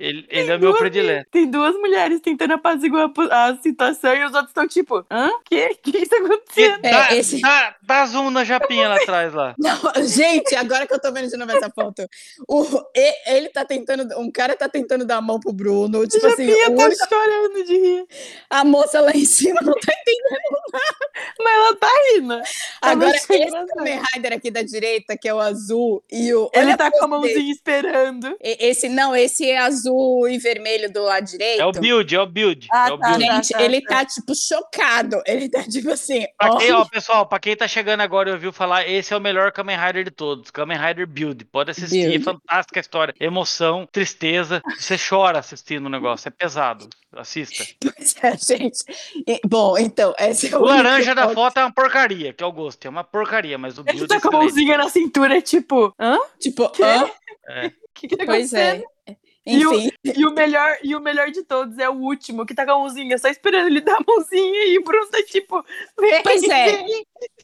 Ele, 0.00 0.24
ele 0.30 0.50
é 0.50 0.56
meu 0.56 0.74
predileto. 0.74 1.28
Tem 1.30 1.46
duas 1.46 1.74
mulheres 1.74 2.22
tentando 2.22 2.54
apaziguar 2.54 3.12
a, 3.30 3.54
situação 3.62 4.14
e 4.14 4.24
os 4.24 4.32
outros 4.32 4.48
estão 4.48 4.66
tipo, 4.66 5.04
hã? 5.10 5.30
Que? 5.44 5.74
Que 5.74 5.98
está 5.98 6.16
acontecendo? 6.16 6.78
É, 6.82 6.90
dá, 6.90 7.14
esse... 7.14 7.40
dá, 7.42 7.76
dá 7.82 8.06
zoom 8.06 8.30
na 8.30 8.42
japinha 8.42 8.88
lá 8.88 8.96
atrás 8.96 9.34
lá. 9.34 9.54
Não, 9.58 9.78
gente, 10.06 10.56
agora 10.56 10.86
que 10.86 10.94
eu 10.94 10.98
tô 10.98 11.12
vendo 11.12 11.28
de 11.28 11.36
novo 11.36 11.52
essa 11.52 11.68
foto, 11.68 12.08
o, 12.48 12.64
ele 13.26 13.50
tá 13.50 13.62
tentando, 13.66 14.18
um 14.18 14.30
cara 14.30 14.56
tá 14.56 14.70
tentando 14.70 15.04
dar 15.04 15.18
a 15.18 15.20
mão 15.20 15.38
pro 15.38 15.52
Bruno, 15.52 16.06
tipo 16.06 16.26
a 16.26 16.30
assim. 16.30 16.46
Japinha 16.46 16.74
tá 16.74 16.84
único... 16.84 17.08
chorando 17.08 17.64
de 17.66 17.74
rir. 17.74 18.06
A 18.48 18.64
moça 18.64 19.02
lá 19.02 19.10
em 19.10 19.26
cima 19.26 19.60
não 19.60 19.74
tá 19.74 19.92
entendendo 19.92 20.62
nada. 20.72 21.10
Mas 21.38 21.54
ela 21.54 21.76
tá 21.76 21.90
rindo. 22.14 22.38
Tá 22.38 22.90
agora, 22.90 23.16
esse 23.16 23.26
Kamen 23.26 24.00
Rider 24.14 24.32
aqui 24.32 24.50
da 24.50 24.62
direita, 24.62 25.14
que 25.14 25.28
é 25.28 25.34
o 25.34 25.40
azul, 25.40 26.02
e 26.10 26.32
o. 26.32 26.50
Ele 26.54 26.74
tá 26.74 26.90
com 26.90 27.04
a 27.04 27.08
mãozinha 27.08 27.52
esperando. 27.52 28.34
Esse, 28.40 28.88
não, 28.88 29.14
esse 29.14 29.48
é 29.50 29.58
azul 29.58 29.89
azul 29.90 30.28
e 30.28 30.38
vermelho 30.38 30.92
do 30.92 31.02
lado 31.02 31.24
direito. 31.24 31.60
É 31.60 31.66
o 31.66 31.72
build, 31.72 32.14
é 32.14 32.20
o 32.20 32.26
build. 32.26 32.68
Ah, 32.70 32.88
é 32.88 32.92
o 32.92 32.98
tá, 32.98 33.08
build. 33.08 33.24
Gente, 33.24 33.48
tá, 33.50 33.62
ele 33.62 33.80
tá. 33.82 33.96
tá, 33.96 34.04
tipo, 34.04 34.34
chocado. 34.34 35.22
Ele 35.26 35.48
tá, 35.48 35.62
tipo 35.62 35.90
assim. 35.90 36.26
Pra 36.36 36.56
quem, 36.56 36.72
ó, 36.72 36.84
pessoal, 36.84 37.26
pra 37.26 37.38
quem 37.38 37.56
tá 37.56 37.68
chegando 37.68 38.00
agora 38.00 38.30
e 38.30 38.32
ouviu 38.32 38.52
falar, 38.52 38.88
esse 38.88 39.12
é 39.12 39.16
o 39.16 39.20
melhor 39.20 39.52
Kamen 39.52 39.76
Rider 39.76 40.04
de 40.04 40.10
todos. 40.10 40.50
Kamen 40.50 40.78
Rider 40.78 41.06
Build. 41.06 41.44
Pode 41.46 41.70
assistir, 41.70 42.08
build. 42.08 42.24
fantástica 42.24 42.80
a 42.80 42.82
história. 42.82 43.14
Emoção, 43.20 43.88
tristeza. 43.90 44.60
Você 44.78 44.96
chora 44.96 45.38
assistindo 45.38 45.86
o 45.86 45.90
negócio, 45.90 46.28
é 46.28 46.30
pesado. 46.30 46.88
Assista. 47.12 47.64
Pois 47.80 48.14
é, 48.22 48.36
gente. 48.36 49.40
Bom, 49.44 49.76
então, 49.78 50.14
esse 50.18 50.52
é 50.52 50.56
o. 50.56 50.62
O 50.62 50.64
laranja 50.64 51.14
da 51.14 51.28
foto 51.30 51.58
é 51.58 51.64
uma 51.64 51.72
porcaria, 51.72 52.32
que 52.32 52.42
é 52.42 52.46
o 52.46 52.52
gosto. 52.52 52.84
É 52.84 52.88
uma 52.88 53.04
porcaria, 53.04 53.58
mas 53.58 53.78
o 53.78 53.84
build. 53.84 54.00
Ele 54.00 54.08
tá 54.08 54.20
com 54.20 54.28
a 54.28 54.32
mãozinha 54.32 54.78
na 54.78 54.88
cintura, 54.88 55.40
tipo, 55.40 55.94
hã? 55.98 56.18
Tipo, 56.38 56.70
hã? 56.80 57.10
É. 57.48 57.70
que, 57.94 58.08
que 58.08 58.16
tá 58.16 58.24
pois 58.24 58.52
é. 58.52 58.82
Enfim. 59.56 59.90
E 60.04 60.10
o, 60.10 60.18
e 60.20 60.26
o, 60.26 60.30
melhor, 60.32 60.78
e 60.82 60.94
o 60.94 61.00
melhor 61.00 61.30
de 61.30 61.42
todos 61.42 61.78
é 61.78 61.88
o 61.88 61.94
último, 61.94 62.46
que 62.46 62.54
tá 62.54 62.64
com 62.64 62.72
a 62.72 62.78
mãozinha, 62.78 63.18
só 63.18 63.28
esperando 63.28 63.66
ele 63.66 63.80
dar 63.80 63.96
a 63.96 64.04
mãozinha 64.06 64.66
e 64.66 64.78
o 64.78 64.84
Bruno 64.84 65.06
tá 65.08 65.22
tipo. 65.22 65.64
Pois 66.22 66.42
é. 66.44 66.84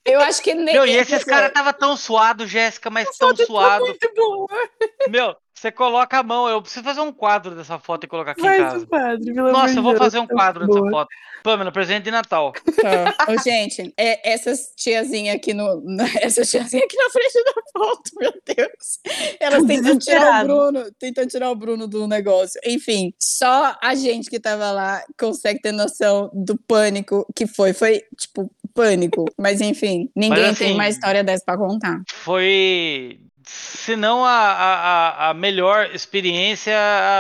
Eu 0.05 0.21
acho 0.21 0.43
que 0.43 0.55
nem. 0.55 0.75
Meu, 0.75 0.87
e 0.87 0.97
esses 0.97 1.25
caras 1.25 1.53
tava 1.53 1.73
tão 1.73 1.97
suado, 1.97 2.47
Jéssica, 2.47 2.89
mas 2.91 3.09
tão 3.19 3.35
tá 3.35 3.45
suado. 3.45 3.85
Meu, 5.09 5.35
você 5.53 5.73
coloca 5.73 6.19
a 6.19 6.23
mão. 6.23 6.49
Eu 6.49 6.61
preciso 6.63 6.85
fazer 6.85 7.01
um 7.01 7.13
quadro 7.13 7.55
dessa 7.55 7.79
foto 7.79 8.05
e 8.05 8.07
colocar 8.07 8.33
aqui 8.33 8.41
em 8.41 8.45
casa. 8.45 8.87
amor 8.91 9.53
Nossa, 9.53 9.79
eu 9.79 9.83
vou 9.83 9.93
Deus, 9.93 10.05
fazer 10.05 10.19
um 10.19 10.27
tá 10.27 10.35
quadro 10.35 10.67
dessa 10.67 10.79
boa. 10.79 10.91
foto. 10.91 11.09
Pamela, 11.43 11.71
presente 11.73 12.05
de 12.05 12.11
Natal. 12.11 12.53
Tá. 12.53 13.33
Ô, 13.33 13.39
gente, 13.41 13.93
é, 13.97 14.33
essas 14.33 14.73
tiazinhas 14.77 15.37
aqui 15.37 15.55
no. 15.55 15.81
na- 15.85 16.05
Essas 16.21 16.51
tiazinhas 16.51 16.85
aqui 16.85 16.97
na 16.97 17.11
frente 17.11 17.45
da 17.45 17.53
foto, 17.73 18.11
meu 18.21 18.33
Deus. 18.45 19.37
Elas 19.41 19.65
tentam 19.65 19.99
tirar 19.99 20.45
o. 20.45 20.49
Bruno, 20.49 20.93
tentam 20.99 21.27
tirar 21.27 21.51
o 21.51 21.55
Bruno 21.55 21.87
do 21.87 22.07
negócio. 22.07 22.61
Enfim, 22.65 23.15
só 23.21 23.77
a 23.81 23.95
gente 23.95 24.29
que 24.29 24.41
tava 24.41 24.71
lá 24.73 25.03
consegue 25.19 25.61
ter 25.61 25.73
noção 25.73 26.31
do 26.35 26.57
pânico 26.59 27.27
que 27.35 27.47
foi. 27.47 27.73
Foi, 27.73 28.03
tipo, 28.17 28.51
pânico. 28.77 29.25
Mas 29.39 29.61
enfim, 29.61 30.09
ninguém 30.15 30.55
tem 30.55 30.69
assim, 30.69 30.75
uma 30.75 30.89
história 30.89 31.25
dessa 31.25 31.45
pra 31.45 31.57
contar. 31.57 32.03
Foi. 32.13 33.19
Se 33.49 33.95
não 33.95 34.25
a, 34.25 34.31
a, 34.31 35.31
a- 35.31 35.35
melhor 35.35 35.89
experiência, 35.95 36.75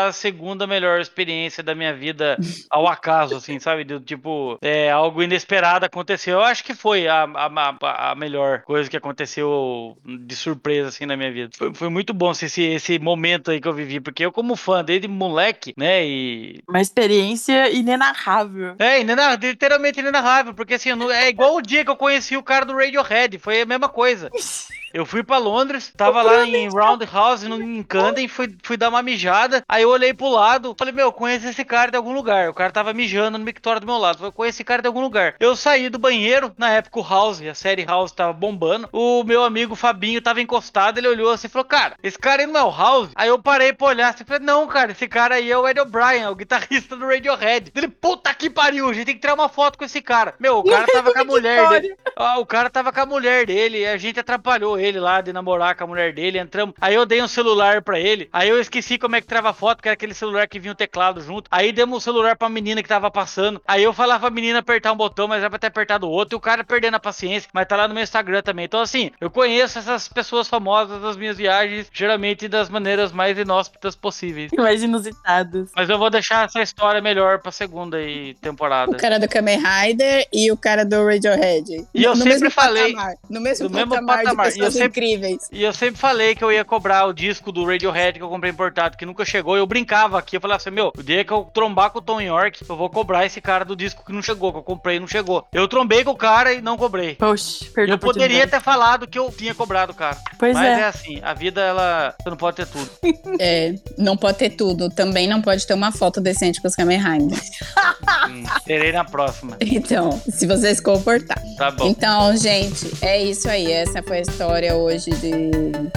a 0.06 0.12
segunda 0.12 0.66
melhor 0.66 1.00
experiência 1.00 1.62
da 1.62 1.74
minha 1.74 1.94
vida 1.94 2.36
ao 2.68 2.88
acaso, 2.88 3.36
assim, 3.36 3.58
sabe? 3.60 3.84
Do, 3.84 4.00
tipo, 4.00 4.58
é, 4.60 4.90
algo 4.90 5.22
inesperado 5.22 5.86
aconteceu. 5.86 6.34
Eu 6.38 6.42
acho 6.44 6.64
que 6.64 6.74
foi 6.74 7.06
a, 7.06 7.22
a, 7.22 8.10
a- 8.10 8.14
melhor 8.16 8.62
coisa 8.62 8.90
que 8.90 8.96
aconteceu 8.96 9.96
de 10.04 10.34
surpresa, 10.34 10.88
assim, 10.88 11.06
na 11.06 11.16
minha 11.16 11.32
vida. 11.32 11.50
Foi, 11.56 11.72
foi 11.72 11.88
muito 11.88 12.12
bom 12.12 12.32
esse, 12.32 12.62
esse 12.62 12.98
momento 12.98 13.50
aí 13.52 13.60
que 13.60 13.68
eu 13.68 13.72
vivi, 13.72 14.00
porque 14.00 14.24
eu, 14.26 14.32
como 14.32 14.56
fã 14.56 14.82
desde 14.84 15.06
moleque, 15.06 15.72
né, 15.76 16.04
e 16.04 16.60
Uma 16.68 16.80
experiência 16.80 17.70
inenarrável. 17.70 18.74
é, 18.78 19.00
inena- 19.00 19.36
literalmente 19.36 20.00
inenarrável, 20.00 20.52
porque 20.54 20.74
assim, 20.74 20.92
não- 20.94 21.10
é 21.10 21.28
igual 21.28 21.54
o 21.56 21.62
dia 21.62 21.84
que 21.84 21.90
eu 21.90 21.96
conheci 21.96 22.36
o 22.36 22.42
cara 22.42 22.64
do 22.64 22.74
Radiohead, 22.76 23.38
foi 23.38 23.60
a 23.62 23.66
mesma 23.66 23.88
coisa. 23.88 24.28
Eu 24.96 25.04
fui 25.04 25.22
pra 25.22 25.36
Londres, 25.36 25.92
tava 25.94 26.22
lá 26.22 26.46
em 26.46 26.70
Roundhouse, 26.70 27.46
no, 27.46 27.60
em 27.60 27.82
Camden, 27.82 28.26
fui, 28.28 28.56
fui 28.62 28.78
dar 28.78 28.88
uma 28.88 29.02
mijada, 29.02 29.62
aí 29.68 29.82
eu 29.82 29.90
olhei 29.90 30.14
pro 30.14 30.30
lado, 30.30 30.74
falei, 30.78 30.94
meu, 30.94 31.08
eu 31.08 31.12
conheço 31.12 31.46
esse 31.46 31.66
cara 31.66 31.90
de 31.90 31.98
algum 31.98 32.14
lugar. 32.14 32.48
O 32.48 32.54
cara 32.54 32.72
tava 32.72 32.94
mijando 32.94 33.36
no 33.36 33.44
mictório 33.44 33.78
do 33.78 33.86
meu 33.86 33.98
lado, 33.98 34.16
falei, 34.16 34.32
conheço 34.32 34.56
esse 34.56 34.64
cara 34.64 34.80
de 34.80 34.88
algum 34.88 35.02
lugar. 35.02 35.34
Eu 35.38 35.54
saí 35.54 35.90
do 35.90 35.98
banheiro, 35.98 36.50
na 36.56 36.70
época 36.70 36.98
o 36.98 37.06
House, 37.06 37.42
a 37.42 37.54
série 37.54 37.84
House 37.84 38.10
tava 38.10 38.32
bombando, 38.32 38.88
o 38.90 39.22
meu 39.22 39.44
amigo 39.44 39.74
Fabinho 39.74 40.22
tava 40.22 40.40
encostado, 40.40 40.96
ele 40.96 41.08
olhou 41.08 41.30
assim 41.30 41.46
e 41.46 41.50
falou, 41.50 41.66
cara, 41.66 41.94
esse 42.02 42.18
cara 42.18 42.40
aí 42.40 42.46
não 42.46 42.58
é 42.58 42.64
o 42.64 42.74
House? 42.74 43.10
Aí 43.14 43.28
eu 43.28 43.38
parei 43.38 43.74
pra 43.74 43.88
olhar 43.88 44.14
assim, 44.14 44.24
falei, 44.24 44.46
não, 44.46 44.66
cara, 44.66 44.92
esse 44.92 45.06
cara 45.06 45.34
aí 45.34 45.52
é 45.52 45.58
o 45.58 45.68
Ed 45.68 45.78
O'Brien, 45.78 46.26
o 46.28 46.34
guitarrista 46.34 46.96
do 46.96 47.06
Radiohead. 47.06 47.70
Ele, 47.74 47.88
puta 47.88 48.32
que 48.32 48.48
pariu, 48.48 48.88
a 48.88 48.94
gente 48.94 49.04
tem 49.04 49.14
que 49.14 49.20
tirar 49.20 49.34
uma 49.34 49.50
foto 49.50 49.76
com 49.76 49.84
esse 49.84 50.00
cara. 50.00 50.34
Meu, 50.40 50.60
o 50.60 50.64
cara 50.64 50.86
tava 50.86 51.12
com 51.12 51.20
a 51.20 51.24
mulher 51.26 51.68
dele. 51.68 51.94
Ah, 52.16 52.38
o 52.38 52.46
cara 52.46 52.70
tava 52.70 52.90
com 52.90 53.00
a 53.00 53.06
mulher 53.06 53.44
dele, 53.44 53.80
e 53.80 53.86
a 53.86 53.98
gente 53.98 54.18
atrapalhou 54.18 54.78
ele 54.78 54.85
lá 54.92 55.20
de 55.20 55.32
namorar 55.32 55.74
com 55.74 55.84
a 55.84 55.86
mulher 55.86 56.12
dele, 56.12 56.38
entramos. 56.38 56.74
Aí 56.80 56.94
eu 56.94 57.04
dei 57.06 57.22
um 57.22 57.28
celular 57.28 57.82
pra 57.82 57.98
ele, 57.98 58.28
aí 58.32 58.48
eu 58.48 58.60
esqueci 58.60 58.98
como 58.98 59.16
é 59.16 59.20
que 59.20 59.26
trava 59.26 59.52
foto, 59.52 59.82
que 59.82 59.88
era 59.88 59.94
aquele 59.94 60.14
celular 60.14 60.46
que 60.46 60.58
vinha 60.58 60.72
o 60.72 60.76
teclado 60.76 61.20
junto. 61.20 61.48
Aí 61.50 61.72
demos 61.72 61.96
um 61.96 62.00
celular 62.00 62.36
pra 62.36 62.48
menina 62.48 62.82
que 62.82 62.88
tava 62.88 63.10
passando. 63.10 63.60
Aí 63.66 63.82
eu 63.82 63.92
falava 63.92 64.20
pra 64.20 64.30
menina 64.30 64.58
apertar 64.60 64.92
um 64.92 64.96
botão, 64.96 65.26
mas 65.28 65.40
era 65.40 65.50
pra 65.50 65.58
ter 65.58 65.68
apertado 65.68 66.06
o 66.06 66.10
outro, 66.10 66.36
e 66.36 66.38
o 66.38 66.40
cara 66.40 66.62
perdendo 66.64 66.94
a 66.96 67.00
paciência, 67.00 67.48
mas 67.52 67.66
tá 67.66 67.76
lá 67.76 67.88
no 67.88 67.94
meu 67.94 68.02
Instagram 68.02 68.42
também. 68.42 68.64
Então, 68.64 68.80
assim, 68.80 69.10
eu 69.20 69.30
conheço 69.30 69.78
essas 69.78 70.08
pessoas 70.08 70.48
famosas 70.48 71.00
das 71.00 71.16
minhas 71.16 71.36
viagens, 71.36 71.88
geralmente 71.92 72.48
das 72.48 72.68
maneiras 72.68 73.12
mais 73.12 73.38
inóspitas 73.38 73.94
possíveis. 73.96 74.50
Mais 74.56 74.82
inusitados. 74.82 75.70
Mas 75.76 75.88
eu 75.88 75.98
vou 75.98 76.10
deixar 76.10 76.44
essa 76.46 76.60
história 76.60 77.00
melhor 77.00 77.38
pra 77.38 77.52
segunda 77.52 77.96
aí, 77.98 78.34
temporada. 78.34 78.90
O 78.90 78.96
cara 78.96 79.18
do 79.18 79.28
Kamen 79.28 79.58
Rider 79.62 80.26
e 80.32 80.50
o 80.50 80.56
cara 80.56 80.84
do 80.84 81.04
Radiohead. 81.04 81.86
E 81.94 82.02
eu 82.02 82.10
no 82.10 82.16
sempre 82.16 82.32
mesmo 82.32 82.50
falei- 82.50 82.92
patamar, 82.92 83.14
no 83.30 83.40
mesmo 83.40 83.70
mesmo 83.70 83.90
patamar, 83.90 84.18
patamar. 84.24 84.50
de 84.50 84.58
E 84.58 84.62
eu 84.62 84.70
sempre- 84.78 85.06
incríveis. 85.06 85.48
E 85.52 85.62
eu 85.62 85.72
sempre 85.72 86.00
falei 86.00 86.34
que 86.34 86.42
eu 86.44 86.52
ia 86.52 86.64
cobrar 86.64 87.06
o 87.06 87.12
disco 87.12 87.52
do 87.52 87.64
Radiohead 87.64 88.18
que 88.18 88.24
eu 88.24 88.28
comprei 88.28 88.50
importado, 88.52 88.96
que 88.96 89.06
nunca 89.06 89.24
chegou. 89.24 89.56
Eu 89.56 89.66
brincava 89.66 90.18
aqui, 90.18 90.36
eu 90.36 90.40
falava 90.40 90.56
assim, 90.56 90.70
meu, 90.70 90.92
o 90.96 91.02
dia 91.02 91.24
que 91.24 91.32
eu 91.32 91.48
trombar 91.52 91.90
com 91.90 91.98
o 91.98 92.02
Tom 92.02 92.20
York, 92.20 92.64
eu 92.68 92.76
vou 92.76 92.88
cobrar 92.90 93.24
esse 93.26 93.40
cara 93.40 93.64
do 93.64 93.76
disco 93.76 94.04
que 94.04 94.12
não 94.12 94.22
chegou, 94.22 94.52
que 94.52 94.58
eu 94.58 94.62
comprei 94.62 94.96
e 94.96 95.00
não 95.00 95.06
chegou. 95.08 95.46
Eu 95.52 95.68
trombei 95.68 96.04
com 96.04 96.10
o 96.10 96.16
cara 96.16 96.52
e 96.52 96.60
não 96.60 96.76
cobrei. 96.76 97.14
Poxa, 97.14 97.64
perdeu 97.74 97.94
Eu 97.94 97.98
poderia 97.98 98.46
ter 98.46 98.60
falado 98.60 99.06
que 99.06 99.18
eu 99.18 99.30
tinha 99.30 99.54
cobrado 99.54 99.92
o 99.92 99.94
cara. 99.94 100.16
Pois 100.38 100.54
Mas 100.54 100.66
é. 100.66 100.80
é. 100.80 100.84
assim, 100.84 101.20
a 101.22 101.34
vida, 101.34 101.60
ela. 101.60 102.14
Você 102.22 102.30
não 102.30 102.36
pode 102.36 102.56
ter 102.56 102.66
tudo. 102.66 102.90
É, 103.38 103.74
não 103.98 104.16
pode 104.16 104.38
ter 104.38 104.50
tudo. 104.50 104.88
Também 104.88 105.26
não 105.26 105.42
pode 105.42 105.66
ter 105.66 105.74
uma 105.74 105.92
foto 105.92 106.20
decente 106.20 106.60
com 106.60 106.68
os 106.68 106.74
Kamen. 106.74 107.00
Hum, 107.02 108.44
terei 108.64 108.92
na 108.92 109.04
próxima. 109.04 109.56
Então, 109.60 110.20
se 110.28 110.46
você 110.46 110.74
se 110.74 110.82
comportar. 110.82 111.40
Tá 111.56 111.70
bom. 111.70 111.86
Então, 111.86 112.34
gente, 112.36 112.90
é 113.02 113.22
isso 113.22 113.48
aí. 113.48 113.70
Essa 113.70 114.02
foi 114.02 114.18
a 114.18 114.20
história 114.22 114.55
hoje 114.74 115.10
de 115.10 115.50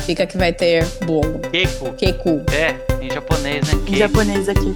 Fica 0.06 0.26
que 0.26 0.38
vai 0.38 0.52
ter 0.52 0.86
bolo. 1.06 1.40
Keiko. 1.52 1.94
Keku. 1.94 2.44
É, 2.52 2.76
em 3.04 3.12
japonês, 3.12 3.68
né? 3.68 3.74
Em 3.74 3.86
Keiko. 3.86 3.98
japonês 3.98 4.50
aqui. 4.50 4.74